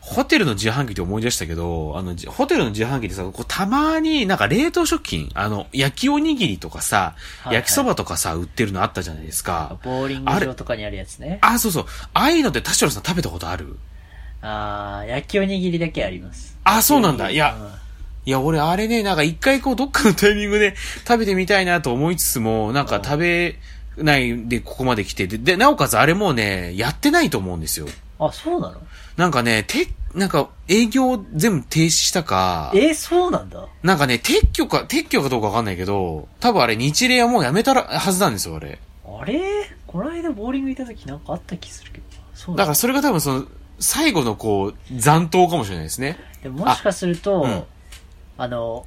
[0.00, 9.78] ホテルの自販機って思い出したけど、あの、じホテルの自販機でさ、こうたまになんか冷凍食品、あの、焼きおにぎりとかさ、はいはい焼きそばとかさ、売ってるのあったじゃないですか。
[9.84, 11.38] ボーリング場とかにあるやつね。
[11.42, 11.86] あ、そうそう。
[12.14, 13.76] ああいうのって田代さん食べたことある？
[14.42, 16.56] あー、焼きおにぎりだけあります。
[16.64, 17.30] あ、そうなんだ。
[17.30, 17.89] いや、うん
[18.26, 20.74] いや、俺あれね、なんか一回こうどっかのタイミングで
[21.06, 23.56] 食べてみたいなと思いつつも、なんか食べ
[23.96, 27.86] ないでここまで来て、で、でなおかつあれもうね、やってないと思うんですよ。
[28.18, 28.80] あ、そうなの？
[29.16, 33.66] なんかね、て、なんか営業全部停止したか、え、そうなんだ。
[33.82, 38.78] なんかね、撤去か、撤去かどうかわかんないけど、多分あれ日霊はもうやめたらはずなんですよ、あれ。
[39.04, 39.40] あれ？
[39.86, 42.04] この間ボーリング行った時なんかあった気するけど。
[42.34, 43.44] そうなんだからそれが多分その、
[43.78, 46.18] 最後のこう、残党かもしれないですね。
[46.42, 47.62] でももしかすると、うん
[48.48, 48.86] の、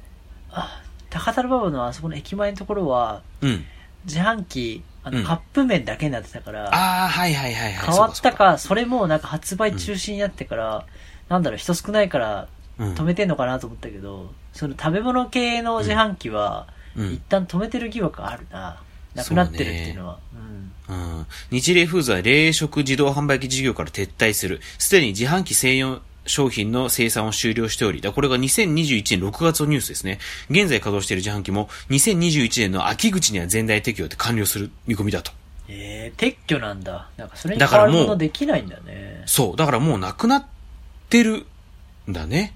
[0.50, 3.64] あ、高田馬場のあそこの駅前のところは、うん。
[4.04, 7.86] 自販機、あの、うんカップ麺だけになってたから、ああ、はいはいはいはい。
[7.90, 10.86] 変わったか、それもなんか発売中止になってから、
[11.28, 17.06] なんだろう、人少ないからそうか止めてんのかなと思ったけど、その食べ物系の自販機は、うん。
[17.06, 18.80] うん一旦止めてる疑惑あるな。
[19.14, 20.18] なくなってるっていうのは。
[20.88, 20.94] うん。
[20.94, 21.26] うん。
[21.50, 24.60] 日霊フーズは冷食自動販売機事業から撤退する。
[24.78, 30.18] すでに自販機専用商品の生産を終了しており、だこれが2021年6月のニュースですね。
[30.50, 35.32] 現在稼働している自販機も2021年の秋口には全体適用で完了する見込みだと。
[35.68, 37.08] えー、撤去なんだ。
[37.16, 39.22] なんかそれにだからもう変わるものできないんだね。
[39.26, 39.56] そう。
[39.56, 40.46] だからもうなくなっ
[41.08, 41.46] てる
[42.08, 42.54] んだね。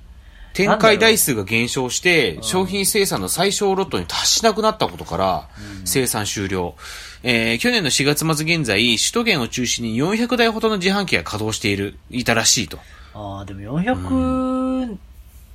[0.55, 5.49] 展開台数が減少して、商品生産の最小ロットに達しなくなったことから、
[5.85, 6.75] 生産終了。
[7.23, 12.79] えー去年の4月末現在、首都圏を中心に400台ほどの自販機が稼働している、いたらしいと。
[13.19, 14.97] ああ、でも400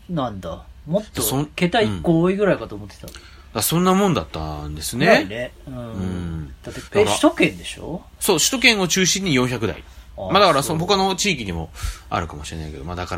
[0.10, 0.66] なんだ。
[0.86, 3.08] もっと桁1個多いぐらいかと思ってた。
[3.08, 3.20] だか
[3.54, 5.24] らそんなもんだったんですね。
[5.24, 5.54] ね。
[5.68, 6.42] うん。
[6.42, 8.02] んだって、え、首都圏でしょ？
[8.20, 9.84] そう、首都圏を中心に400台。
[10.16, 11.72] あまあだからその他の地域にも
[12.10, 13.16] あるかもしれないけど、まあだか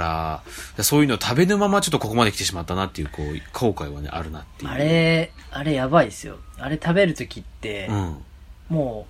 [0.78, 4.72] ら、そういうのを食べぬままちょっとここまで来てしまったなっていう、こう、後悔はね、あるなっていう。
[4.72, 6.38] あれ、あれやばいですよ。
[6.60, 8.24] あれ食べるときって、うん。
[8.70, 9.08] も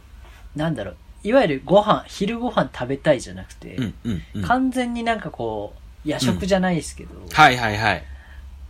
[0.55, 4.41] う、なんだろう、いわゆるご飯、昼ご飯食べたいじゃなくて、うん、うん、うん。
[4.43, 8.03] 完全になんかこう、夜食じゃないですけど、はいはいはい。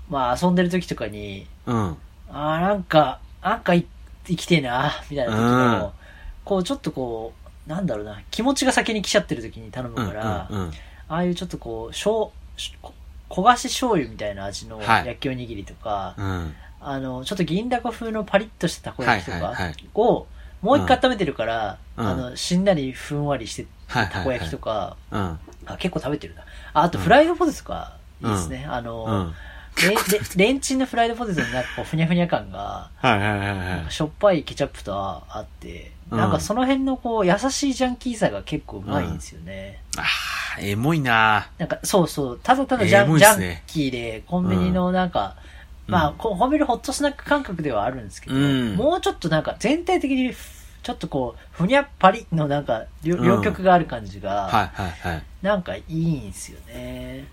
[0.09, 1.97] まあ遊んでる時とかに、うん。
[2.29, 3.85] ああ、なんか、なんかい
[4.25, 5.91] 生きてえな、みたいな時も、うん
[6.45, 7.33] こうちょっとこ
[7.67, 10.07] う、なんだろうな、気持ちが先に来ちゃってる時に頼むうん。
[10.07, 10.59] から、うん。
[10.59, 10.71] うん
[11.07, 12.91] ああいうちょっとこう、しょうしこ
[13.29, 16.55] 焦がし醤油みたいな味のはい焼きおにぎりとか、うん。
[16.79, 20.27] あの、ちょっと銀だこ風のパリッとしたたこ焼きとかはいはいはいを、
[20.65, 25.39] もう一回温めてるから、うんあの、しんなりふんわりしてるはいはいはいたこ焼きとか、うん。
[25.67, 26.41] あ、結構食べてるな。
[26.73, 28.65] ああと、フライドポテトとか、いいですね。
[28.67, 29.33] あの、うん。
[30.37, 33.91] レンチンのフライドポテトのなんかこう、ふにゃふにゃ感が、はいはいはいはい。
[33.91, 39.81] しょっぱいケチャップとあって、うんなんかその辺のこう、優しいジャンキーさが結構うまいんですよね。
[39.97, 40.03] あ
[40.57, 45.35] あ、エモいななんか、そうそう、ただただジャン,、キーで、コンビニのなんか、
[45.87, 50.33] うんまあ、こうコンビニホットスナック感覚ではあるんですけど、うんもうちょっとなんか、全体的に、
[50.85, 55.23] ちょっとこう、ふにゃっぱりのなんか、両極がある感じが、はいはいはい。
[55.41, 57.25] なんかいいんですよね。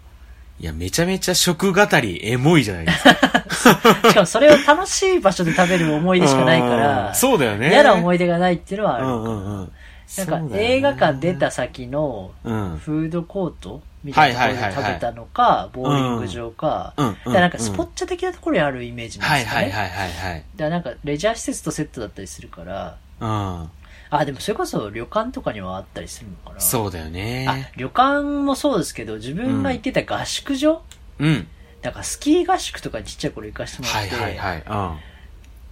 [0.59, 3.11] いや、めちゃめちゃ食語りエモいじゃないですか。
[4.09, 7.69] しかもそれを楽しい場所で食べる思い出しかないからうん、そうだよね。
[7.69, 9.07] 嫌な思い出がないっていうのはある。
[9.07, 9.73] うんうんうん。
[10.17, 12.79] なんか映画館出た先のうん。
[12.79, 17.33] フードコートみたいなところで食べたのか、ボーリング場か、うん。
[17.35, 19.65] なんかスポッチャ的なところにあるイメージなんはいですかね。
[19.67, 20.45] はいはいはいはい。
[20.57, 23.71] だからなんかレジャー施設とセットだったりするから、うん。
[24.11, 26.61] あ、でもそれこそ旅館とかにはあったりするのかな。
[26.61, 30.83] そうだよあね。、旅館もそうですけど、自分が行ってた合宿所、
[31.19, 31.47] うん。
[31.83, 34.65] なんかスキー合宿とかにちっちゃい頃行かせてもらはいって、はいはい。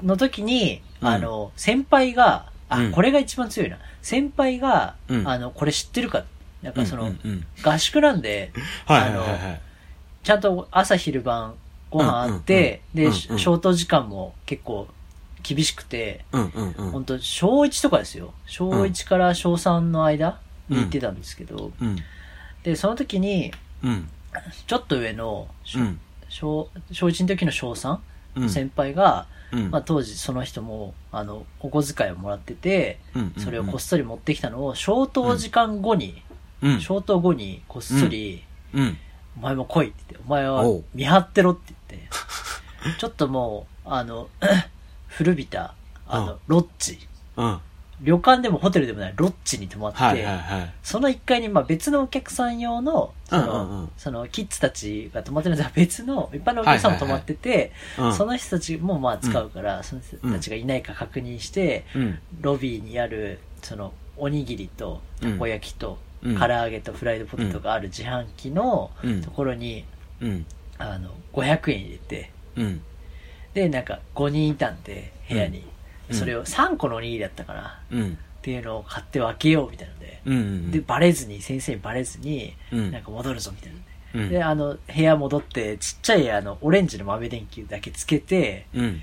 [0.03, 0.07] うん。
[0.09, 3.79] の時に、うんあの、先輩が、あ、うんこれが一番強いな。
[4.01, 6.25] 先輩が、うんあの、これ知ってるか？
[6.63, 8.53] なんかその、うんうんうん合宿なんで、
[8.87, 9.61] はいはいはいはい。
[10.23, 11.55] ちゃんと朝昼晩
[11.91, 14.89] ご飯あって、で、うんうんうんうん消灯時間も結構
[15.43, 16.91] 厳しくて、うんうんうん。
[16.91, 18.33] 本当小1とかですよ。
[18.47, 21.97] 小1から小3の間に行ってたんですけど、うん。
[22.63, 24.09] で、その時に、うん。
[24.67, 26.01] ちょっと上の、うん。
[26.29, 27.99] 小、小1の時の小3
[28.37, 28.49] うん。
[28.49, 29.71] 先輩が、うん。
[29.71, 36.23] まあ当時その人も、あの、お小遣いをもらってて、うんそれをこっそり持ってきたのを、消灯時間後に、
[36.63, 36.81] うん。
[36.81, 38.97] 消灯後にこっそり、うん。
[39.39, 42.09] お前も来いって言って、お前は見張ってろって言って、
[42.99, 44.29] ちょっともう、あの、
[45.21, 45.75] 古びた、
[46.07, 46.99] あうんの、ロッジ。
[47.37, 47.61] うん。
[48.01, 50.75] 旅館でもホテルでもないロッジに泊まって、はいはいはい。
[50.83, 58.15] その1階にまあ別のお客さん用の、その、うんうんうんそのキッズたちが泊まってるのは別の、一般のお客さんも泊まってて、うん。
[58.15, 62.19] その人たちもまあ使うから、その人たちがいないか確認して、うん。
[62.41, 69.85] ロビーにある、その、おにぎりと、たこ焼きと、うん唐揚げとフライドポテトがある自販機のうんところに、
[70.21, 70.47] うん。
[70.79, 72.83] あの、500円入れて、うん。
[73.55, 75.59] で、なんか5人いたんで、部屋に。
[75.59, 75.71] うん
[76.13, 77.79] それを3個のおにぎりだったかな。
[77.93, 78.19] うん。
[78.41, 80.71] っていうのを買って分けようみたいなので、うん。
[80.71, 83.91] で、バレずに、先生にバレずに、うんなんか戻るぞみたいなので。
[84.15, 84.29] うん。
[84.31, 89.03] で、あの、部屋戻って、ちっちゃいあの、オレンジの豆電球だけつけて、うん。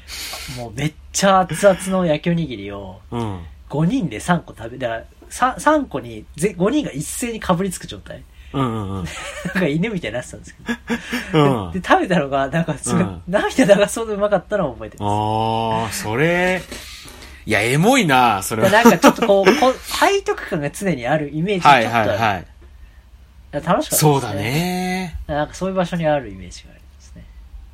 [0.58, 3.40] もうめっちゃ熱々の焼きおにぎりを、うん。
[3.70, 8.24] 5人で3個食べ、だから、3, 3個にぜ、5人が一斉にかぶりつく状態。
[8.54, 8.98] うん。
[9.00, 9.04] うん。
[9.04, 9.06] なん
[9.54, 11.40] か犬みたいになってたんですけど。
[11.68, 11.72] うん。
[11.74, 15.12] で、食べたのが、なんかすごい、うん涙流そうでうまかったのを覚えてます。
[15.12, 16.62] ああ、それ、
[17.46, 18.70] いや、エモいな、それは。
[18.70, 22.46] でなんかちょっとこう、 こう背徳感が常にあるイメージはちょっとある、はいはい。
[23.54, 23.98] 楽しかったですね。
[24.00, 24.34] そうだ。
[24.34, 25.16] ね。
[25.28, 27.24] なんかそういう場所にあるイメージがありますね。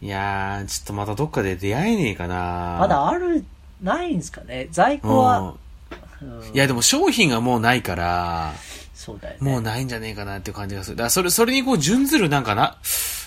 [0.01, 2.77] いやー、ちょっとまたどっかで出会えねえかな。
[2.79, 3.43] まだある、
[3.81, 5.47] ないんですかね在庫は、うん。
[5.47, 8.53] うんいや、でも商品がもうないから、
[9.03, 9.39] そうだよね。
[9.41, 10.95] もうないんじゃねえかなっていう感じがする。
[10.95, 12.77] だそれ、それにこう、準ずるなんかな、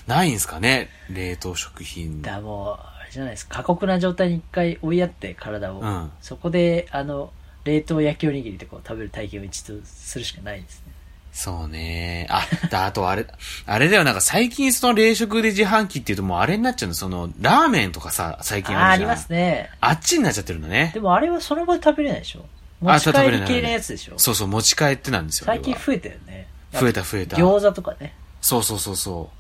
[0.06, 0.88] ないんすかね？
[1.10, 2.22] 冷凍食品。
[2.22, 3.56] だもう、あれじゃないですか。
[3.56, 5.80] 過酷な状態に一回追いやって、体を。
[5.80, 7.30] うんそこで、あの、
[7.64, 10.92] 冷凍焼きおにぎりとかを食べる体験を一度するしかないですね。
[11.32, 12.26] そうね。
[12.30, 13.26] あ、だ、あとあれ、
[13.66, 19.10] あれだよ、なんか最近その冷食で自販機っていうともうあれになっちゃうの、その、ラーメンとかさ、最近ああ、あるじゃん。
[19.10, 19.70] ありますね。
[19.82, 21.00] あっちになっちゃってるんだねで。
[21.00, 22.46] もあれはその場で食べれないでしょ
[22.80, 24.18] 持あち帰り系のやつでしょ？
[24.18, 25.46] そうそう、持ち帰ってなんですよ。
[25.46, 26.46] 最近増えたよね。
[26.72, 27.36] 増えた増えた。
[27.36, 28.14] 餃子とかね。
[28.40, 29.30] そうそうそうそ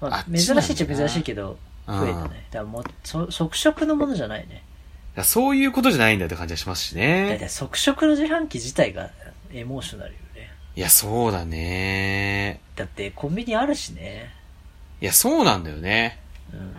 [0.00, 2.28] まあ珍しいっちゃ珍しいけど、うん増えたね。
[2.28, 4.62] だからもう、そ即食のものじゃないね。
[5.16, 5.22] う。
[5.22, 7.46] そういうことじゃないんだって感じはしますしだいねた。
[7.46, 9.10] い即食の自販機自体が
[9.52, 10.50] エモーショナルよね。
[10.76, 12.60] いや、そうだね。
[12.76, 14.34] だってコンビニあるしね。
[15.00, 16.18] いや、そうなんだよね。
[16.52, 16.76] うん。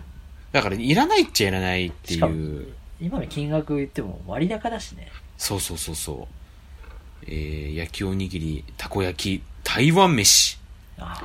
[0.51, 2.73] だから、いらないっちゃいらないっていう。
[3.01, 5.11] 今の金額言っても割高だしね。
[5.39, 6.27] そうそうそうそ
[7.23, 7.25] う。
[7.25, 10.59] えー、焼きおにぎり、たこ焼き、台湾飯。
[10.99, 11.23] あ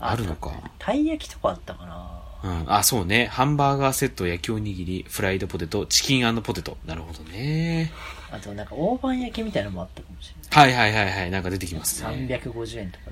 [0.00, 0.52] あるのか。
[0.78, 2.64] たい焼きとかあったかなうん。
[2.72, 3.26] あ、そうね。
[3.26, 6.78] ハンバーガーセット、焼きおにぎり、フライドポテト、チキンポテト。
[6.86, 7.92] なるほどね。
[8.32, 10.74] あとなんか大判焼きみたいなのもあったかもしれない。
[10.74, 11.30] はいはいはいはい。
[11.30, 12.40] なんか出てきますね。
[12.42, 13.10] 350円とか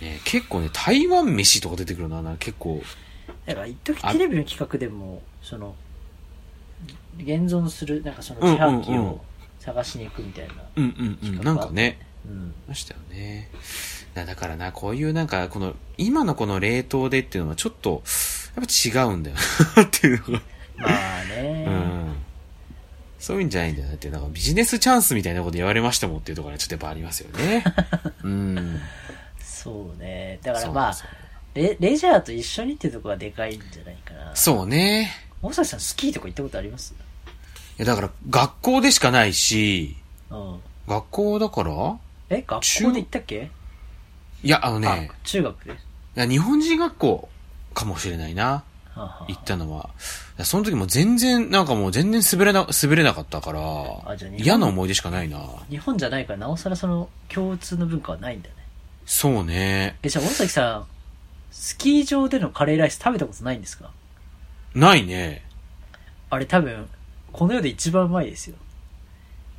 [0.00, 0.06] で。
[0.06, 2.22] ね結構ね、台湾飯とか出てくるな。
[2.22, 2.82] な結構。
[3.44, 5.74] だから一時テレビの企画でも、その、
[7.18, 9.22] 現存する、なんかその自販機を
[9.64, 10.54] 探しに行くみたいな。
[10.76, 11.44] うんうんうん。
[11.44, 11.98] なんかね。
[12.26, 12.54] うん。
[12.68, 13.48] ましたよね。
[14.14, 18.02] だだからな、こういうなんか、この、今のこの冷凍でっていうのはちょっと、
[18.56, 19.36] やっぱ違うんだよ
[19.76, 20.42] なっていうのが。
[20.78, 20.88] ま
[21.20, 21.64] あね。
[21.66, 22.14] うん。
[23.18, 27.64] そういうんじゃないんだよなって、なんかビジネスチャンスみたいなこと言われましたもんっていうところはちょっとやっぱありますよね。
[28.24, 28.80] うん。
[29.40, 30.40] そうね。
[30.42, 30.94] だからまあ
[31.54, 34.34] レ、レジャーと一緒にっていうところがでかいんじゃないかな。
[34.34, 35.10] そうね。
[35.40, 36.94] 大崎さんスキーとか行ったことあります？
[36.94, 36.96] い
[37.78, 39.96] や、だから、学校でしかないし、
[40.30, 40.60] うん。
[40.88, 41.96] 学校だから？
[42.30, 43.50] え、学校で行ったっけ？
[44.42, 45.72] いや、あのね、あ、中学で。
[45.72, 45.74] い
[46.14, 47.28] や日本人学校
[47.72, 48.64] かもしれないな。
[48.94, 49.88] 行ったのは。
[50.44, 53.60] その時も全然、なんかもう全然滑れな、滑れなかったから
[54.36, 55.38] 嫌な思い出しかないな。
[55.38, 58.54] あ日本じゃないからなおさらその共通の文化はないんだね。
[59.06, 59.96] そうね。
[60.02, 60.86] え、じゃあ大崎さん、
[61.50, 63.90] スキー場でのカレーライス食べたことないんですか？
[64.74, 65.42] ないね。
[66.28, 66.86] あれ多分、
[67.32, 68.56] この世で一番うまいですよ。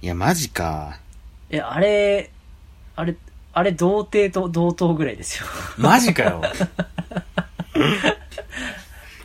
[0.02, 1.00] いや、マジか。
[1.50, 2.30] え、あれ、
[2.96, 3.16] あれ、
[3.54, 5.46] あれ童貞と同等ぐらいですよ。
[5.78, 6.42] マジかよ。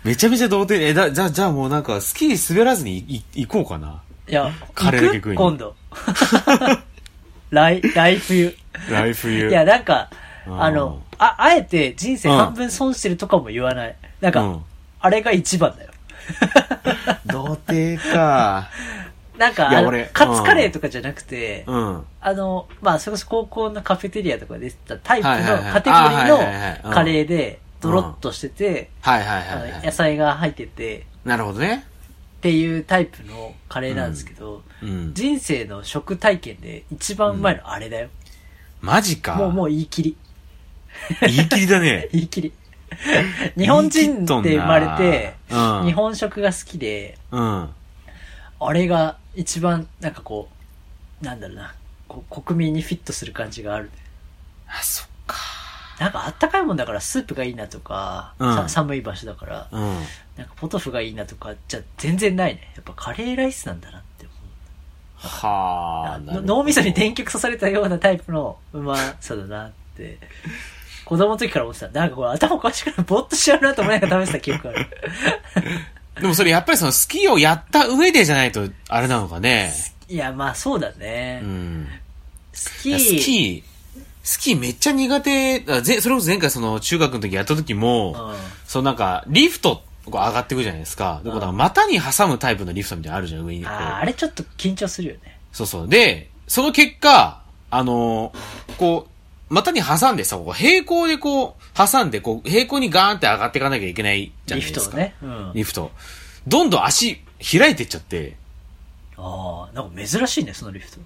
[0.04, 0.88] めちゃめちゃ童貞。
[0.88, 4.00] え、だ、じゃあ、じゃあもうなんか、スキー滑らずにいい行こうかな。
[4.28, 5.74] いや、カレーだけ食いに今度。
[7.50, 8.54] 来、来冬。
[8.90, 9.48] 来冬。
[9.48, 10.11] いや、なんか、
[10.46, 13.96] うんあの、あ、あえて人生半分損してるとかも言わない。
[14.20, 14.64] なんか、うん
[15.00, 15.92] あれが一番だよ。
[17.26, 18.70] 童貞か。
[19.38, 19.70] なんか、
[20.12, 22.04] カツカレーとかじゃなくて、うん。
[22.20, 28.90] あの、まあ、それこそ高校のカフェテリアとかでしたタイプのカテゴリーのカレーで、ドロッとしてて。
[29.84, 31.84] 野菜が入ってて、なるほどね。
[32.38, 35.14] っていうタイプのカレーなんですけど、うん。
[35.14, 38.08] 人生の食体験で一番うまいのあれだよ。
[38.80, 39.34] マジか。
[39.34, 40.16] もう、もう言い切り。
[41.20, 42.08] 言い切りだね。
[42.12, 42.52] 言い切り。
[43.56, 47.70] 日本人で生まれて、うん日本食が好きで、うん。
[48.61, 50.48] あれが一番、なんかこ
[51.22, 51.74] う、なんだろうな、
[52.30, 53.90] 国民にフィットする感じがある。
[54.66, 55.37] あ、そっか。
[55.98, 59.94] なんかあったかいもんだからスープがいいなとか、うんさ寒い場所だから、うん。
[60.37, 62.72] なんかポトフがいいなとか、じゃ全然ないね。
[62.74, 65.26] やっぱカレーライスなんだなって思う。
[65.26, 70.18] はあ、脳みそに電極刺されたようなタイプのうまさだなって、
[71.08, 71.88] 子供の時から思ってた。
[71.88, 74.86] なんかこれ頭おかしくないぼーっとしちゃうなと思いながら食べてた記憶ある。
[76.20, 79.72] でもそれやっぱりそのスキーをやった上でじゃないと、あれなのかね。
[80.08, 81.40] いや、まあそうだね。
[81.42, 81.88] うん。
[82.52, 83.62] スキー、スキー、
[84.22, 88.36] スキーめっちゃ苦手、あぜそれこそ前回その中学の時やった時も、うん。
[88.66, 91.22] そうなんか、リフト、こう上がってくじゃないですか。
[91.24, 93.64] で、こうなんか股に挟むタイプのリフトみたいなのあるじゃん、上に。
[93.66, 95.38] あーあれちょっと緊張するよね。
[95.52, 95.88] そうそう。
[95.88, 99.10] で、その結果、あのーこう、
[99.50, 104.98] 股に挟んでさ、こう平行でこう、挟んで、こう、平行にガーンって上がっていかなきゃいけないじゃないですか。
[104.98, 105.42] リフトをね。
[105.46, 105.52] うん。
[105.54, 105.90] リフト。
[106.46, 107.22] どんどん足
[107.58, 108.37] 開いてっちゃって、
[109.16, 110.98] ああ、なんか珍しいね、そのリフト。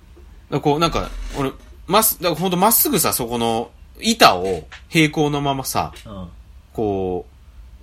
[0.50, 1.52] だこう、なんか、俺、
[1.86, 6.28] まっす、だほんとまっすぐさ、そこの板を平行のままさ、うん。
[6.72, 7.26] こ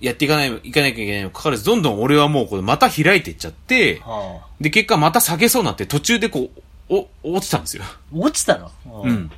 [0.00, 4.46] う、やっていかない、いかなきゃいけないにもかかわらず、どんどん俺はもうこれまた開いてっちゃって、はあ。
[4.60, 6.50] で、結果また下げそうになって、途中でこ
[6.88, 7.84] う、お、落ちたんですよ。
[8.12, 8.70] 落ちたの？
[9.04, 9.12] うう。
[9.12, 9.30] ん。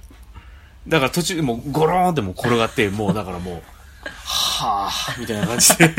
[0.89, 3.63] だから途中でもうゴローンってもう転がって、もうだからもう、
[4.05, 5.95] はぁ、みたいな感じで、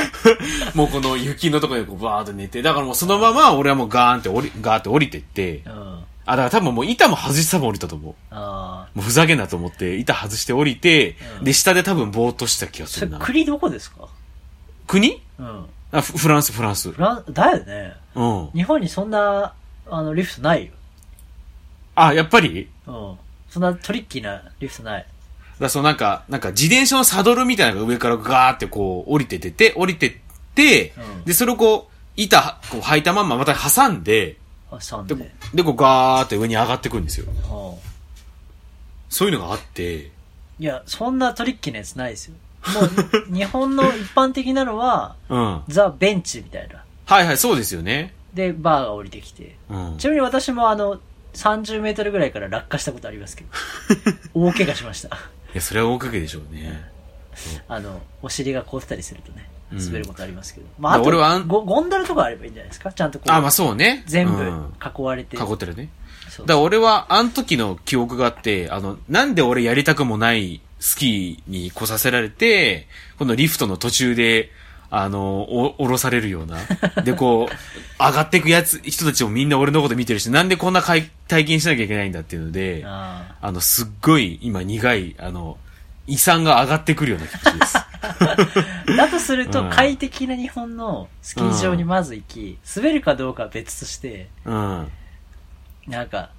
[0.74, 6.04] もうこの雪のところでこうバーっと寝て、だからもうそのまま俺はもうガーンって降り、ガーって降りてって、うん。
[6.26, 8.14] あ、だから多分もう板も外して多分降りたと思う。
[8.30, 8.88] ああ。
[8.94, 13.18] もうふざけんなと思って、板外して降りて、うんで、下で多分ぼーっとした気がするな。
[13.18, 14.08] 国どこですか？
[14.86, 15.20] 国？
[15.38, 15.66] うん。
[15.92, 16.90] あフフランス、フランス。
[16.92, 17.92] フラン、だよね。
[18.14, 18.50] うん。
[18.52, 19.52] 日本にそんな、
[19.90, 20.72] あの、リフトないよ。
[21.94, 22.68] あ、やっぱり？
[22.86, 23.18] うん。
[23.54, 25.06] そんなトリッキーなリフトない。
[25.60, 30.12] だそのなんか、なんか自転車のサドルみたいなのが上からガーってこう降りててて、降りてっ
[30.56, 34.36] て、うんで、それをこう、板、こう履いたまんままた挟んで、で、
[34.90, 35.14] 挟んで。
[35.54, 37.26] でこうガーって上に上がってくるんですよ。
[37.28, 37.94] うん
[39.08, 40.10] そういうのがあって、
[40.58, 42.34] いや、そんなトリッキーなやつないですよ。
[42.74, 42.80] も
[43.30, 45.62] う、日本の一般的なのは、 うん。
[45.68, 46.82] ザ・ベンチみたいな。
[47.06, 48.12] はいはい、そうですよね。
[48.34, 49.54] で、バーが降りてきて。
[49.70, 50.04] うんち。
[50.06, 50.98] なみに私もあの、
[51.34, 53.50] 30メートルぐらいから落下したことありますけど。
[54.48, 55.08] 大怪我しました。
[55.08, 55.10] い
[55.54, 56.84] や、それは大かけでしょうね。
[57.68, 60.66] あの、お尻が凍ってたりするとね、うん滑ることありますけど。
[60.78, 62.92] まあ、あと俺はゴ、ゴンドラとかあればいいんじゃないですか？
[62.92, 64.04] ちゃんとこう、あ、まあそうね。
[64.06, 65.36] 全部うん囲われて。
[65.36, 65.88] 囲ってるね。
[66.38, 72.86] だから俺は、あの時の記憶があって、あの、なんで俺やりたくもないスキーに来させられて、
[73.18, 74.50] このリフトの途中で、
[74.90, 76.58] あの、お、降ろされるような。
[77.02, 77.54] で、こう、
[77.98, 85.58] 上がっていくやつ、人たちもみんな俺のこと見てるし、なんでこんなかい体験しなきゃいけないんだっていうので、ああの、すっごい今苦い、あの、
[86.06, 87.76] 遺産が上がってくるような気持ちです。
[87.76, 87.88] あ。
[88.96, 94.88] だとすると、うん快適な日本のスキー場にまず行き、滑るかどうかは別として、うん。
[95.88, 96.30] なんか、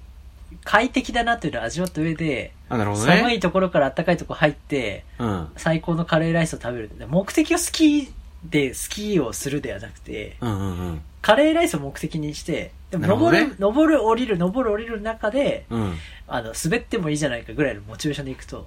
[0.64, 2.96] 快適だなっていうのを味わった上で、ね。
[2.96, 5.48] 寒いところから暖かいところ入って、うん。
[5.58, 6.90] 最高のカレーライスを食べる。
[7.08, 8.08] 目的をスキー
[8.44, 11.00] でスキーをするではなくて、うんうんうん。
[11.26, 15.94] カレーライスを目的にして、でもなるほどね登る、登る、降りる、登る、降りる中で、うん。
[16.28, 18.66] あの、滑ってもいいじゃないかぐらいのモチベーションでいくと、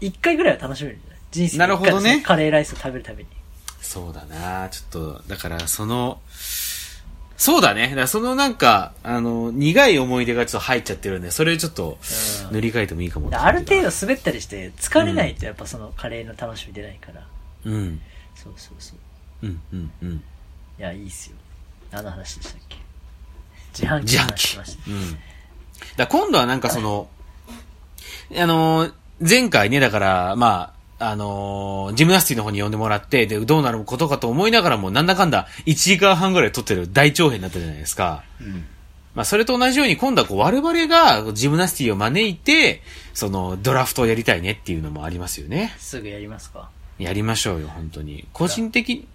[0.00, 1.18] 一回ぐらいは楽しめるんじゃない？
[1.30, 3.28] 人生で一回なるほどねそのカレーライスを食べるために。
[3.82, 6.20] そうだなちょっと、だから、その、
[7.36, 7.82] そうだね。
[7.88, 11.98] だからそのなんか、あの、苦い思い出がちょっと入っちゃってるんで、それをちょっと
[12.46, 17.26] うん塗り替えてもいいかもってある程度滑ったりして疲れないとやっぱそのカレーの楽しみ出ないから。
[17.66, 18.00] うん。
[18.34, 18.94] そうそうそ
[19.42, 19.46] う。
[19.46, 20.24] うん、うん、うん。
[20.78, 21.36] いや、いいっすよ。
[21.90, 22.76] 何の話でしたっけ？
[23.72, 24.58] 自販機自販の話し機。
[24.58, 24.90] ました。
[24.90, 25.10] うん。
[25.12, 25.18] だか
[25.96, 27.08] ら今度はなんかその、
[28.36, 38.24] あのー、前回ね、だから、まあ、あのー、ジムナスティの方に呼んでもらって、で、どうなることかと思いながらも、なんだかんだ1時間半ぐらい撮ってる大長編だったじゃないですか。
[38.40, 38.66] うん。
[39.14, 42.82] まあ、それと同じように今度はこう我々がジムナスティを招いて、
[43.14, 45.74] そのドラフトをやりたいねっていうのもありますよね。
[45.78, 46.68] すぐやりますか？
[46.98, 48.26] やりましょうよ、本当に。
[48.32, 49.06] 個人的、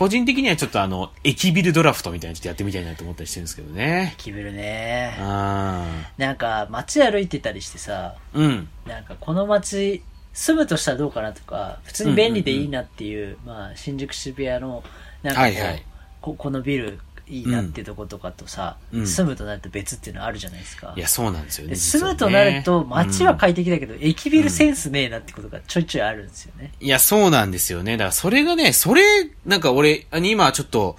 [0.00, 4.14] 個人的にはちょっとあの、駅ビルドラフトみたいなのちょっとやってみたいなと思ったりしてるんですけどね。
[4.16, 5.14] キビルね。
[5.20, 5.84] あ
[6.16, 8.68] なんか街歩いてたりしてさ、ーうん。
[8.86, 14.82] なんかこの街住むとしたらどうかなとか、普通に便利でいいなっていう、まあ新宿渋谷の、
[15.22, 15.84] なんかはいはい
[16.22, 16.98] ここのビル
[17.30, 20.92] いいなっていうとことかとさ、うん住むとなると別っていうのあるじゃないですか。
[20.96, 21.70] いや、そうなんですよね。
[21.70, 26.72] で実はね住むとなると街はうん快適だけど、駅ビルセンスねえなってことがちょいちょいあるんですよね。
[26.80, 27.92] いや、そうなんですよね。
[27.92, 29.02] だからそれがね、それ、
[29.46, 30.96] なんか俺、あ今ちょっと、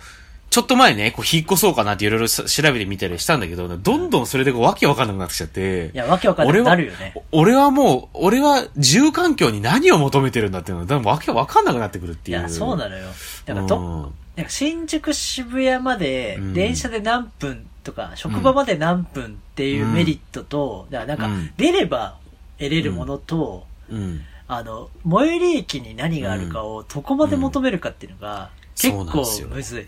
[0.49, 5.91] ちょっと前ね、こう引っ越そうかなっていろいろ調べてみたりしたんだけど、どんどんそれでこうわけわかんなくなってきちゃって。
[5.93, 7.13] いや、わけわかんなくなるよね。
[7.31, 12.39] 俺はもう、俺は住環境に何を求めてるんだっていうのは、だからわけわかんなくなってくるっていう。
[12.39, 13.07] いや、そうなのよ。
[13.45, 22.17] だからど、うんなんか新宿渋谷までうん電車で何分とか、職場まで何分っていうメリットと、だからなんうんか出れば
[22.57, 24.21] 得れるものと、うん。
[24.47, 29.87] あの、最寄り駅に何があるかをどこまで求めるかっていうのが、結そうなんですよ構むずい。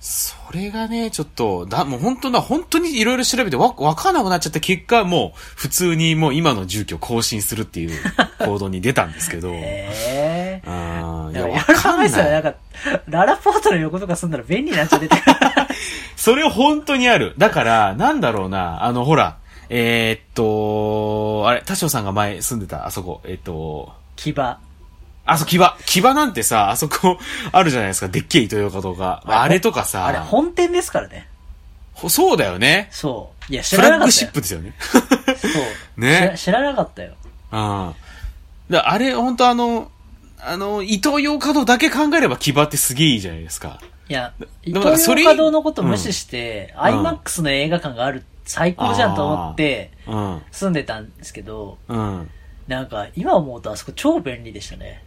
[0.00, 8.00] それがね、ちょっと、だ、もう本当な、本当にいろいろ調べてわ、わかんなくなっちゃった結果、もう、普通にもう今の住居を更新するっていう
[8.40, 9.52] 行動に出たんですけど。
[9.54, 10.31] へえ。
[10.66, 12.10] あーいや、わかんない。
[12.10, 12.40] な。
[12.40, 12.54] んか、
[13.08, 15.16] ララポートの横とか住んだら便利になっちゃってて。
[16.16, 17.34] それ本当にある。
[17.38, 19.36] だから、なんだろうな、あの、ほら、
[19.68, 24.34] えー、っと、あれ、田代さんが前住んでた、あそこ、えーっと、牙。
[24.38, 24.58] あ
[25.24, 25.76] あそ、木場。
[25.86, 27.18] 木場なんてさ、あそこ、
[27.52, 28.08] あるじゃないですか。
[28.08, 29.22] でっけえ糸よかとか。
[29.26, 30.10] あれとかさ。
[30.12, 31.28] れ、本店ですからね。
[31.94, 32.88] ほそうだよね。
[32.90, 33.52] そう。
[33.52, 34.32] いや、知フらなかったよラッグシッ。
[34.32, 34.74] プですよね。
[34.80, 35.02] そう。
[36.00, 37.12] ね知ら知らなかったよ。
[37.52, 37.94] うん。
[38.68, 39.91] だあれ、本当あの、
[40.44, 43.80] あの、伊東洋華堂だけ考えれば木場ってすげえいいじゃないですか。
[44.08, 44.32] いや、
[44.64, 50.42] 伊東洋華堂のこと無視して、ん IMAX の映画館がある、最高じゃんと思って、うん。
[50.50, 52.30] 住んでたんですけど、うん。
[52.66, 55.04] なんか、今思うとあそこ超便利でしたね。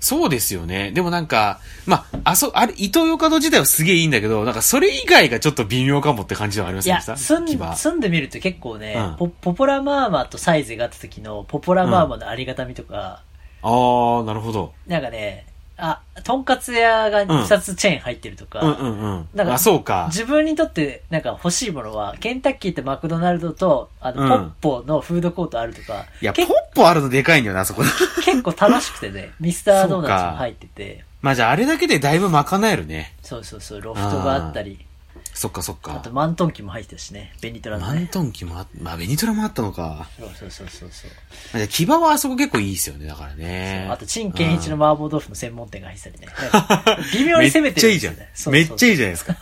[0.00, 0.90] そうですよね。
[0.92, 7.16] でもなんか、まあ、あそ、あれ、伊東洋華堂自体はすげえいいんだけど、なんかそれ以外がちょっと微妙かもって感じはありませんでした？
[7.16, 13.22] 住ん住んでみると結構ね、うんポポポラマーマとサイズがあった時のポポラマーマのありがたみとか、
[13.64, 14.72] あー、なるほど。
[14.86, 15.46] なんかね、
[15.76, 19.28] あ、とんかつ屋が2つチェーン入ってるとか、うんうんうん。
[19.34, 20.06] なんかあ、そうか。
[20.08, 27.82] 自分にとってなんか欲しいものは、ケンタッキーとマクドナルドと、あの、うんポッポのフードコートあるとか、いや、ポけッポあるのでかいんだよな、あそこ。
[28.24, 33.14] 結構楽しくてね、ミスタードーナツも入ってて、まあじゃああれだけでだいぶ賄えるね。
[33.22, 34.84] そうそうそう、ロフトがあったり、
[35.34, 36.12] そっかそっかあと。
[36.12, 38.08] マントンキも入ってるしね、ベニトラのマンね。
[38.10, 40.08] トン機もあっ、まあベニトラもあったのか。
[40.18, 41.10] そうそうそうそうそう。
[41.54, 43.88] じゃあ木場はあそこ結構いいですよね、だからね。
[43.90, 46.28] あと、陳健一の麻婆豆腐の専門店が入ってたりね。
[47.18, 48.52] 微妙に攻めてるめっちゃいいじゃん。
[48.52, 49.32] めっちゃいいじゃないですか。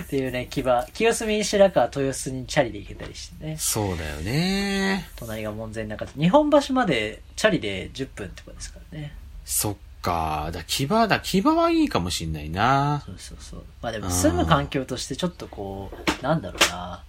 [0.00, 0.64] っていうね、牙、
[0.94, 3.56] 清澄白河豊洲にチャリで行けたりしてね。
[3.58, 5.10] そうだよね。
[5.16, 9.14] 隣が門前仲日本橋までチャリで10分とかですからね。
[9.44, 10.50] そっか。
[10.52, 13.02] だ、木場だ、木場はいいかもしんないな。
[13.06, 13.64] そうそうそう。
[13.80, 15.90] まあでも住む環境としてちょっとこ
[16.20, 17.02] う、なんだろうな。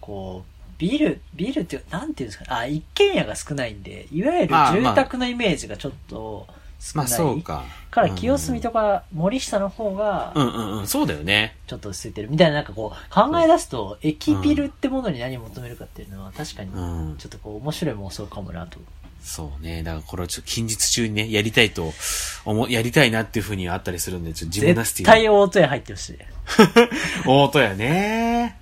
[0.00, 2.50] こう、ビル、ビルってなんていうんですかね。
[2.50, 6.46] あ、一軒家が少ないんで、いわゆる住宅のイメージがちょっと
[6.78, 7.16] 少まあない。
[7.16, 7.64] そうか。
[7.90, 11.56] から清澄とか森下の方がうんうんうん、そうだよね。
[11.66, 18.78] ちょっと落ち着いてるみたいななんかこう考え出すと駅ビルってものに何を求めるかっていうのは確かにうんちょっとこう面白い妄想かもなと。
[19.28, 19.82] そうね。
[19.82, 21.92] だからこれはちょっと近日中にね、やりたいと
[22.46, 26.18] 思、やりたいなっていうふうにはあったりするんで、ちょっとジムナスティ絶対オート屋入ってほしい。
[27.28, 28.58] 大音やね。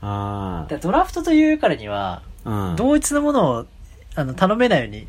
[0.00, 2.70] あでドラフトというからには、あ。
[2.70, 2.76] うん。
[2.76, 3.66] 同一のものを
[4.14, 5.06] あの頼めないように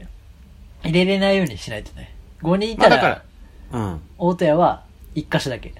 [0.83, 2.13] 入れれないようにしないとね。
[2.41, 3.23] 5人いた、まあだから
[3.71, 4.01] ら、うん。
[4.17, 4.83] オート屋は
[5.15, 5.73] 1箇所だけ。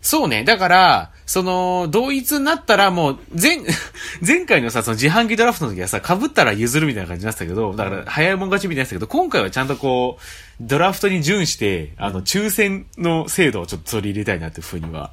[0.00, 0.44] そうね。
[0.44, 3.58] だから、その、同一になったらもう、前、
[4.26, 10.22] 前回のさ、その自販機ドラフトの時はさ、被ったら譲るみたいな感じになってたけど、だから、早いもん勝ちみたいになってたけど、今回はちゃんとこう、
[10.60, 15.10] ドラフトに準して、あの、抽選の制度をちょっと取り入れたいなっていうふうには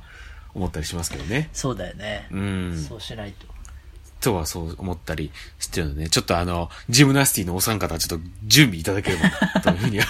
[0.54, 1.50] 思ったりしますけどね。
[1.52, 2.28] そうだよね。
[2.32, 2.86] うん。
[2.88, 3.56] そうしないと。
[4.26, 10.06] とはそう思ったりしてるのでね、ちょっとあの、ジムナスティのお三方、ちょっと準備いただければな、というふうには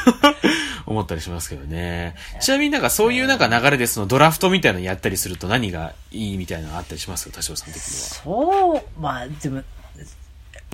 [0.85, 2.15] 思ったりしますけどね。
[2.39, 7.83] ちなみになんかそういうなんか流れでそのドラフトみたいなのやったりすると何がいいみたいなのあったりしますか、田代さん的には？
[7.83, 9.63] そう、まあ、でも、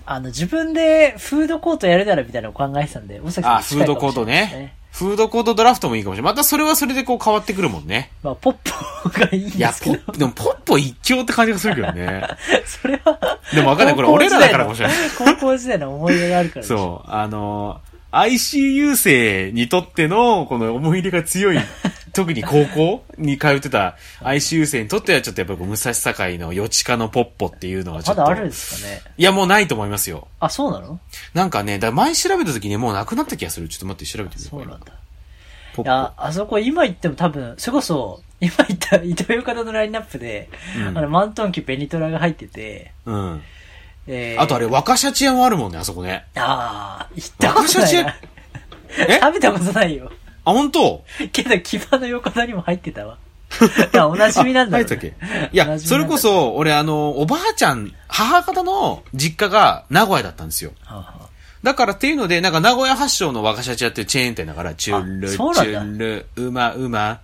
[0.05, 4.75] あの、自分でフードコートやるならみたいなのを考えてたんで、大崎さんあ、フードコートね。。
[4.91, 6.33] フードコートドラフトもいいかもしれない。
[6.33, 8.11] またそれはそれでこう変わってくるもんね。
[8.23, 8.55] まあ、ポッ
[9.03, 12.27] ポがいいですけど、ポップ、でもポッポ一強って感じがするけどね。
[12.67, 13.95] それは、でもわかんない。
[13.95, 14.97] これ俺らだからかもしれない。
[15.17, 17.79] 高校時代の思い出があるからそう、あの、
[18.11, 21.57] ICU 生にとっての、この思い入れが強い、
[22.13, 28.21] 特に高校に通ってた ICU 生にとっては、ちょっとやっぱり武蔵境の余地下のポッポっていうのはちょっと。
[28.21, 29.01] まだあるんですかね。
[29.17, 30.27] いや、もうないと思いますよ。
[30.39, 30.99] あ、そうなの？
[31.33, 33.69] なんかね、だ前調べた時にもうなくなった気がする。
[33.69, 34.93] ちょっと待って、調べてみようかそうなんだ。
[35.77, 43.41] いや、あそこ今行っても多分、それこそ、 今行った伊藤洋華堂のラインナップで、うんあの、マントンキベニトラが入ってて、うん。
[44.07, 46.25] えーあとあれ、若シャチ屋もあるもんね、あそこね。
[46.35, 48.15] ああ、行ったことないな。
[49.07, 49.19] え？
[49.21, 50.11] 食べたことないよ。
[50.43, 51.03] あ、本当？
[51.31, 53.17] けど、牙の横田にも入ってたわ。
[53.93, 55.49] いや、お馴染みなんだろう、入ってたっけ？
[55.53, 60.71] いや、それこそ、俺あの、おばあちゃん、母方の実家が名古屋だったんですよ。
[60.83, 61.21] はあはあ
[61.63, 67.19] だからっていうので、なんか名古屋発祥の若シャチ屋っていうチェーン店だから、チュル、チュル、うまうま、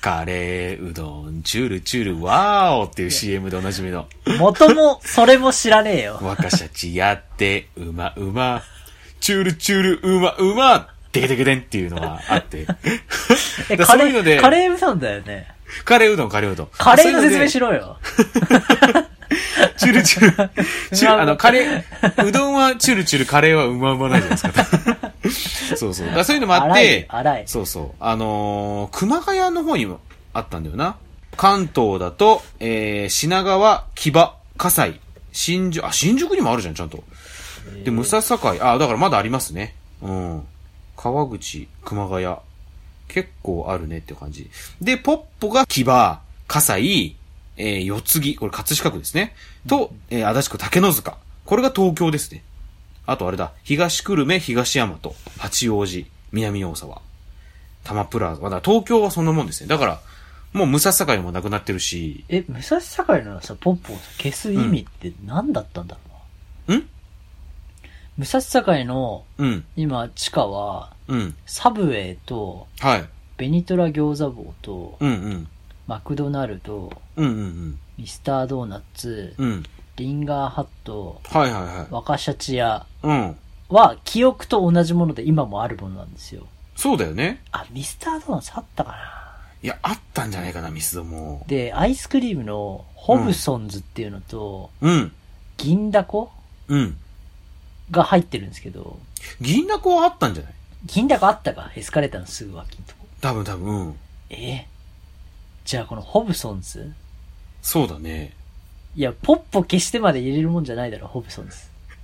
[0.00, 4.06] カレーうどん、チュルチュル、ワーオっていう CM でおなじみの。
[4.38, 6.18] 元も、それも知らねえよ。
[6.22, 8.62] 若シャチやって、うまうま、
[9.20, 12.66] チュルチュル、うまうま、デケデケデンっていうのがあって。
[13.68, 15.48] え、だカレー、そういうのでカレーうどんだよね。
[15.84, 16.68] カレーうどん、カレーうどん。
[16.72, 17.70] カレーの説明しろ。
[17.70, 17.98] ろよ。
[19.76, 20.50] チュルチュル。
[20.94, 25.11] チュうまうまあの、カレー、うどんはチュルチュル、カレーはうまうまなんじゃないですか。
[25.76, 26.10] そうそう。
[26.10, 27.06] だそういうのもあって、
[27.46, 27.90] そうそう。
[28.00, 30.00] あのー熊谷の方にも
[30.32, 30.96] あったんだよな。
[31.36, 35.00] 関東だと、えー、品川、木場、葛西、
[35.32, 37.02] 新宿、あ、新宿にもあるじゃん、ちゃんと。
[37.84, 39.74] で、武蔵境、あ、だからまだありますね。
[40.02, 40.46] うん。
[40.96, 42.36] 川口、熊谷。
[43.08, 44.50] 結構あるねって感じ。
[44.80, 47.16] で、ポッポが木場、葛西、
[47.58, 49.34] えー、四つ木、これ葛飾区ですね。
[49.68, 51.18] と、えー、足立区竹の塚。
[51.44, 52.42] これが東京ですね。
[53.06, 54.98] あとあれだ、東久留米、東大和、
[55.38, 57.02] 八王子、南大沢、
[57.84, 58.48] 多摩プラザ。
[58.48, 59.68] だ東京はそんなもんですね。
[59.68, 60.00] だから、
[60.52, 66.00] もう武蔵境もなくなってるし、え、武蔵境のさ、ポップをさ消す意味って何だったんだろ
[66.68, 66.78] うな？
[66.78, 66.88] ん？
[68.18, 75.48] 武蔵境の、うん、今、地下は、うん、サブウェイと、はい、ベニトラ餃子棒と、うん、うん、
[75.86, 79.62] マクドナルド、うん、うん、ミスタードーナツ、うん、うん、
[80.02, 81.86] リンガーハット、はいはいはい。
[81.90, 83.36] 若シャチ屋うん。
[83.68, 86.46] は、記憶と同じもので今もあるものなんですよ。
[86.74, 87.40] そうだよね。
[87.52, 88.96] あ、ミスタードーナツあったかな
[89.62, 91.44] いや、あったんじゃないかな、ミスドも。
[91.46, 95.12] で、アイスクリームのホブソンズっていうのと、うん、
[95.56, 96.32] 銀だこ
[96.66, 96.96] うん。
[97.90, 98.98] が入ってるんですけど、
[99.40, 100.52] 銀だこはあったんじゃない？
[100.86, 101.70] 銀だこあったか？
[101.76, 103.06] エスカレーターのすぐ脇のとこ。
[103.20, 103.96] 多分多分、うん。
[104.30, 104.66] え
[105.64, 106.92] じゃあこのホブソンズ？
[107.60, 108.32] そうだね。
[108.94, 111.56] いや、ポッポ消してまで入れるもんじゃないだろ、ホブソンズ。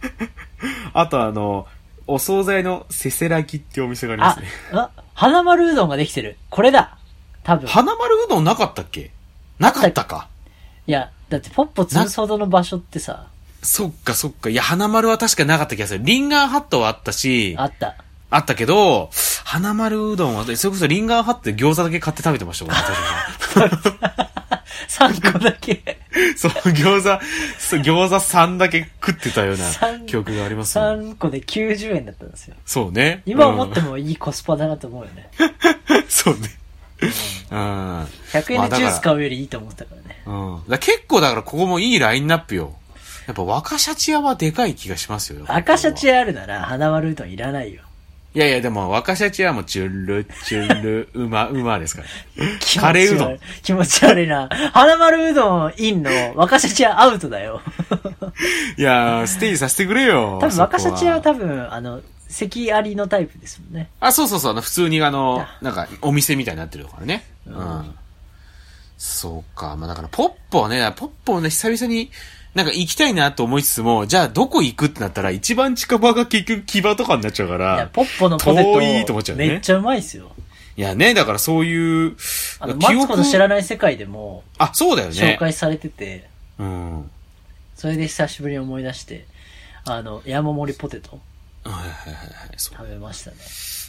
[0.94, 1.66] あとあの、
[2.06, 6.38] お惣菜のせせらぎってお店がありまあすね。、あ、花丸うどんができてる。
[6.50, 6.96] これだ
[7.44, 7.68] 多分。
[7.68, 9.10] 花丸うどんなかったっけ？
[9.58, 10.28] なかったか。
[10.86, 13.26] いや、だってポッポ潰すほどの場所ってさ、
[13.62, 14.48] そっかそっか。
[14.48, 16.00] いや、花丸は確かなかった気がする。
[16.04, 17.96] リンガーハットはあったし、ああった。
[18.38, 19.10] ったけど、
[19.44, 23.78] 花丸うどんは、それこそリンガーハットで餃子だけ買って食べてましたもんね
[24.88, 25.98] 3個だけ。
[26.36, 30.84] そう、餃子、餃子3だけ食ってたよう三な記憶がありますね。
[30.84, 32.56] 3個で90円だったんですよ。
[32.64, 33.22] そうね。
[33.26, 33.90] 今思っても。
[33.90, 35.30] もいいコスパだなと思うよね。
[36.08, 36.40] そうね。
[37.50, 38.02] うん。
[38.32, 40.22] 100円でジュース買うよりいいと思ったからね。
[40.26, 40.56] うん。
[40.56, 42.74] だから結構だからここもいいラインナップよ。
[43.26, 45.44] やっぱ若シャチ屋はでかい気がしますよ。
[45.48, 47.82] 赤シャチあるなら花丸うどんいらないよ。
[48.34, 52.80] いやいやでも若シャチ屋もチュルチュル、うま、うまですから。
[52.80, 53.38] カレーうどん。
[53.62, 54.48] 気持ち悪いな。
[54.74, 57.62] 花丸うどんインの若シャチはアウトだよ。
[58.76, 60.38] いやー、ステージさせてくれよ。
[60.42, 63.88] 多分若シャチは多分、あの、席ありのタイプですもんね。
[63.98, 67.24] あ、そうそうそう、普通にあの、なんか、お店みたいになってるからね。
[67.46, 67.94] うん。
[68.98, 69.74] そうか。
[69.76, 72.10] まあだから、ポッポはね、ポッポをね、久々に、
[72.58, 80.32] なんか行きたいなと思いつつも、じゃあどこ行くってなったら、一番近場が結局木場とかになっちゃうかいや、ら、ポッポのポテ遠いとト思っちゃうねめっちゃうまいっすよ。
[80.76, 82.16] いやね、だからそういう、
[82.58, 83.62] あの、マツコの知らない。
[83.62, 85.14] 世界でもあ、そうだよね。
[85.14, 86.28] 紹介されてて、
[86.58, 87.08] うん。
[87.76, 89.28] それで久しぶりに思い出して、
[89.84, 91.20] あの、山盛りポテト
[91.62, 92.58] はいはいはいはい。
[92.58, 93.36] 食べましたね。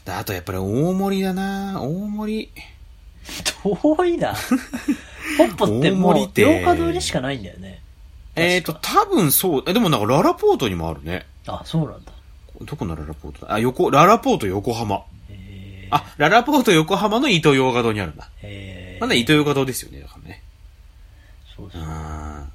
[0.05, 2.51] であとやっぱり大盛りだな大盛り。
[3.63, 4.35] 遠いな。
[5.39, 7.81] ポッポって大もう、洋華堂にしかないんだよね。
[8.41, 11.25] えっ、ー、と、多分そう、えでもなんかララポートにもあるね。
[11.47, 12.11] あ、そうなんだ。
[12.61, 13.45] どこのララポート？
[13.45, 15.03] だあ、横、ララポート横浜。
[15.29, 18.29] えー、あ、ララポート横浜の伊東洋華堂にあるんだ。
[18.41, 20.43] えー、まだ伊東洋華堂ですよね、だからね。
[21.55, 21.85] そうそうう。
[21.85, 21.87] ん。
[21.87, 22.47] な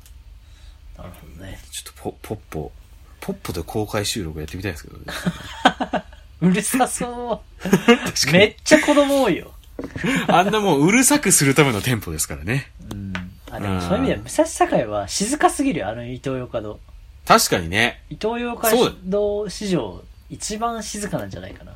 [0.99, 1.59] るほどね。
[1.71, 2.73] ちょっとポ、ポッポ、
[3.21, 5.05] ポッポで公開収録やってみたいですけどね。
[6.43, 7.69] うるさそう。
[8.33, 9.53] めっちゃ子供多いよ。
[10.29, 12.71] あんなもううるさくするための店舗ですからね。
[12.93, 13.14] うん。
[13.57, 16.79] あ、でもそういう意味では、武蔵境は静かすぎるよ、あの伊東洋華堂。
[17.27, 18.03] 確かにね。
[18.11, 18.71] 伊東洋華
[19.05, 21.73] 堂史上、一番静かなんじゃないかな。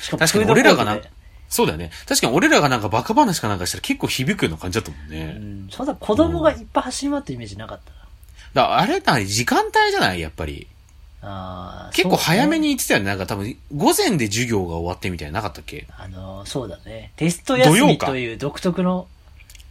[0.00, 0.98] しかも確かに俺らがな
[1.48, 1.90] そうだよね。
[2.06, 5.24] 確かに俺らがなんかバカ話かなんかしたら結構響くような感じだったもんうね。
[5.32, 5.68] ん。
[5.70, 8.68] そんな子供がいっぱい走り回ってるイメージなかったな。
[8.68, 10.20] だあれだ、時間帯じゃない？
[10.20, 10.66] やっぱり。
[11.22, 13.06] あー結構早めに行ってたよね。
[13.06, 15.86] なんか多分、午前で授業が終わってみたいななかったっけ？
[15.98, 17.12] あのー、そうだね。
[17.16, 19.08] テスト休みという独特の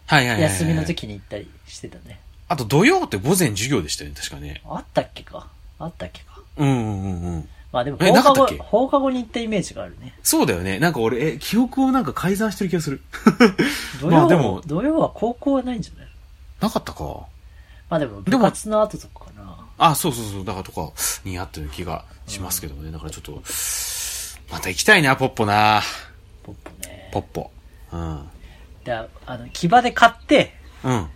[0.09, 0.51] はいはいはいはい。
[0.53, 2.19] 休みの時に行ったりしてたね。
[2.47, 4.61] あと土曜って午前授業でしたよね、確かね。
[4.65, 5.47] あったっけか？
[5.77, 6.41] あったっけか？
[6.57, 7.49] うんうんうんうん。
[7.71, 8.57] まあでもえ放なかったっけ？
[8.57, 10.15] 放課後に行ったイメージがあるね。
[10.23, 10.79] そうだよね。
[10.79, 13.01] なんか俺、え、記憶をなんか改ざんしてる気がする。
[14.01, 16.09] 土曜、 まあでも土曜は高校はないんじゃない？
[16.59, 17.03] なかったか。
[17.91, 19.55] まあでもでも部活の後とかかな。
[19.77, 20.45] あ、そうそうそう。
[20.45, 20.91] だからとか
[21.23, 22.91] にあったような気がしますけどね。
[22.91, 23.41] だからちょっと、
[24.51, 25.83] また行きたいな、ポッポな。
[26.43, 27.09] ポップね。
[27.13, 27.51] ポッポ。
[27.93, 28.29] うん。
[28.89, 31.07] で、あの、騎馬で買って、うん。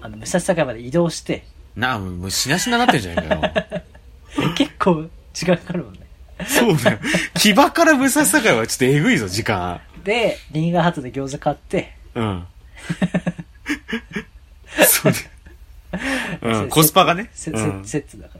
[0.00, 1.44] あの、武蔵境まで移動して、
[1.76, 4.52] なあ、もうしなしなになってるじゃないかよ。
[4.56, 6.00] 結構時間かかるもんね。
[6.46, 6.98] そうだよ。
[7.34, 9.82] 騎馬から武蔵境はちょっとえぐいぞ、時間。
[10.02, 12.46] で、リンガーハットで餃子買って、うん。
[14.88, 15.18] そうね。
[16.40, 17.30] うん、コスパがね。
[17.34, 18.39] セ,、うんセットだから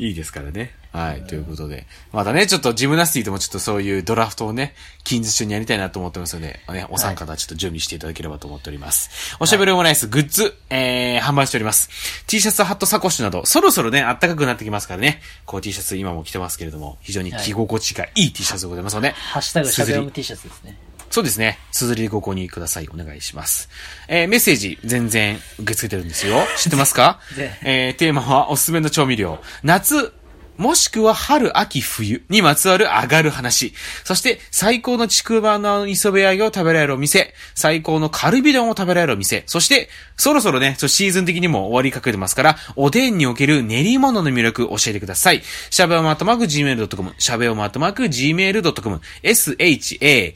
[0.00, 0.74] いいですからね。
[0.92, 1.86] はい、ということで。
[2.10, 4.74] またね、ちょっとジムナスティでもちょっとそういうドラフトをね、
[5.04, 9.36] 近日中にやりたいなと思ってますので、ね、お三方ちょっと準備していただければと思っております。
[9.40, 11.90] おしゃべりオムライスグッズ、えー、販売しております。
[12.26, 20.89] T シャツ、ハット、サコッシュなど、そろそろね、暖かくなってきますからね、こう T シャツ今も着てますけれども、非常に着心地がいい T シャツでございますので、ハッシュタグしゃべおむ T シャツですね。
[21.10, 21.58] そうですね。
[21.72, 22.88] 綴りでご購入ください。
[22.88, 23.68] お願いします。
[24.06, 26.36] えー、メッセージ、全然受け付けてるんですよ。
[26.56, 27.20] 知ってますか？
[27.36, 29.42] でえー、テーマはおすすめの調味料。
[29.64, 30.12] 夏、
[30.60, 33.72] もしくは春、秋、冬にまつわる上がる話。
[34.04, 37.32] そして、最高のちくわの磯辺揚げを食べられるお店。
[37.54, 39.42] 最高のカルビ丼を食べられるお店。
[39.46, 39.88] そして、
[40.18, 45.42] そろそろね、シーズン的にも終わりかけてますから、おでんにおける練り物の魅力教えてください。
[45.70, 50.34] しゃべおまとまく gmail.com、しゃべおまとまく gmail.com、s-h-a-b-e-o-m-u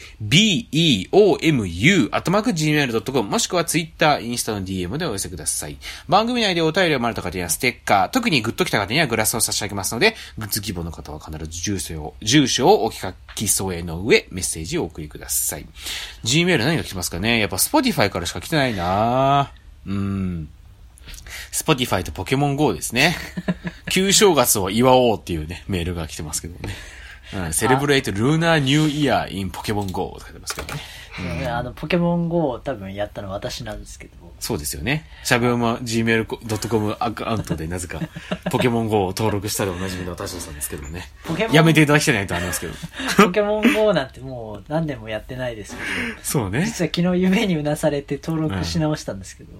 [2.12, 5.77] あとまく gmail.com、もしくは Twitter、インスタの DM でお寄せください。
[6.09, 15.67] 番組内でお便りを生まれた方にはステッカー、特にグッときた方にはグラスを差し上げますので、グッズ希望の方は必ず住所を、住所をお書き添えの上、メッセージをお送りください。
[16.25, 17.39] Gmail 何が来てますかね？
[17.39, 19.53] やっぱ Spotify からしか来てないな
[19.87, 20.49] うん。
[21.53, 23.17] Spotify とポケモン GO ですね。
[23.91, 26.75] 旧正月を祝おうっていうね、メールが来てますけどね。
[27.33, 30.81] うん、セレブレイトルーナーニューイヤーインポケモン GO って書いてますけどね。
[31.41, 35.07] ねあの、ポケモン GO を多分やったのは私なんですけど、そうですよね。
[35.22, 38.01] しゃべおま gmail.com アカウントでなぜか
[38.51, 41.09] ポケモン GO を登録したでおなじみの田代さんですけどね。
[41.53, 42.75] やめていただきたいなとありますけど。
[43.16, 46.64] ポケモン GO なんてもう何年もやってないですけど、そうね。
[46.64, 49.53] 実は昨日夢にうなされて登録し直したんですけど、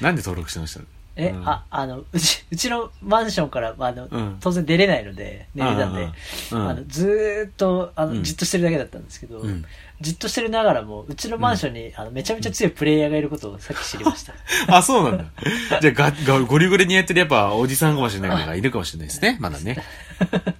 [0.00, 0.80] なんで登録してました
[1.18, 6.08] え、うんあ、あの、うち、うちのマンションから、あの、うん当然出れないので、寝れたんで、
[6.52, 9.64] あの、ずーっと、あの、うんじっとしてるだけだったんですけど、うん
[10.00, 14.32] じっとしてるながらも、うちのマンションに、あの、めちゃめちゃ強いプレイヤーがいることをさっき知りました。
[14.76, 15.24] あ、そうなんだ。
[15.80, 19.38] じゃあ、が、が、ゴリゴリにやってるやっぱ、おじさんかもしれないのがいるかもしれないですね。
[19.42, 19.82] まだね。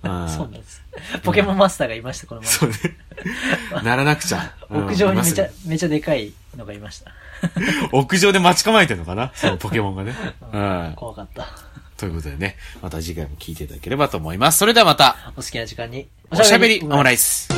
[0.02, 0.82] うんそうなんです。
[1.22, 2.96] ポケモンマスターがいました、このマンショそうね。
[3.84, 4.54] ならなくちゃ。
[4.70, 4.86] ン。
[4.86, 7.12] 屋上にめちゃめちゃでかいのがいました。
[7.93, 9.32] 屋上で待ち構えてるのかな？
[9.34, 10.14] そう、ポケモンがね。
[10.53, 10.93] うん。
[10.97, 11.47] 怖かった。
[11.97, 14.59] ということでね、また次回も聞いていただければと思います。
[14.59, 16.09] それではまた、お好きな時間に。
[16.30, 17.49] おしゃべりオムライス。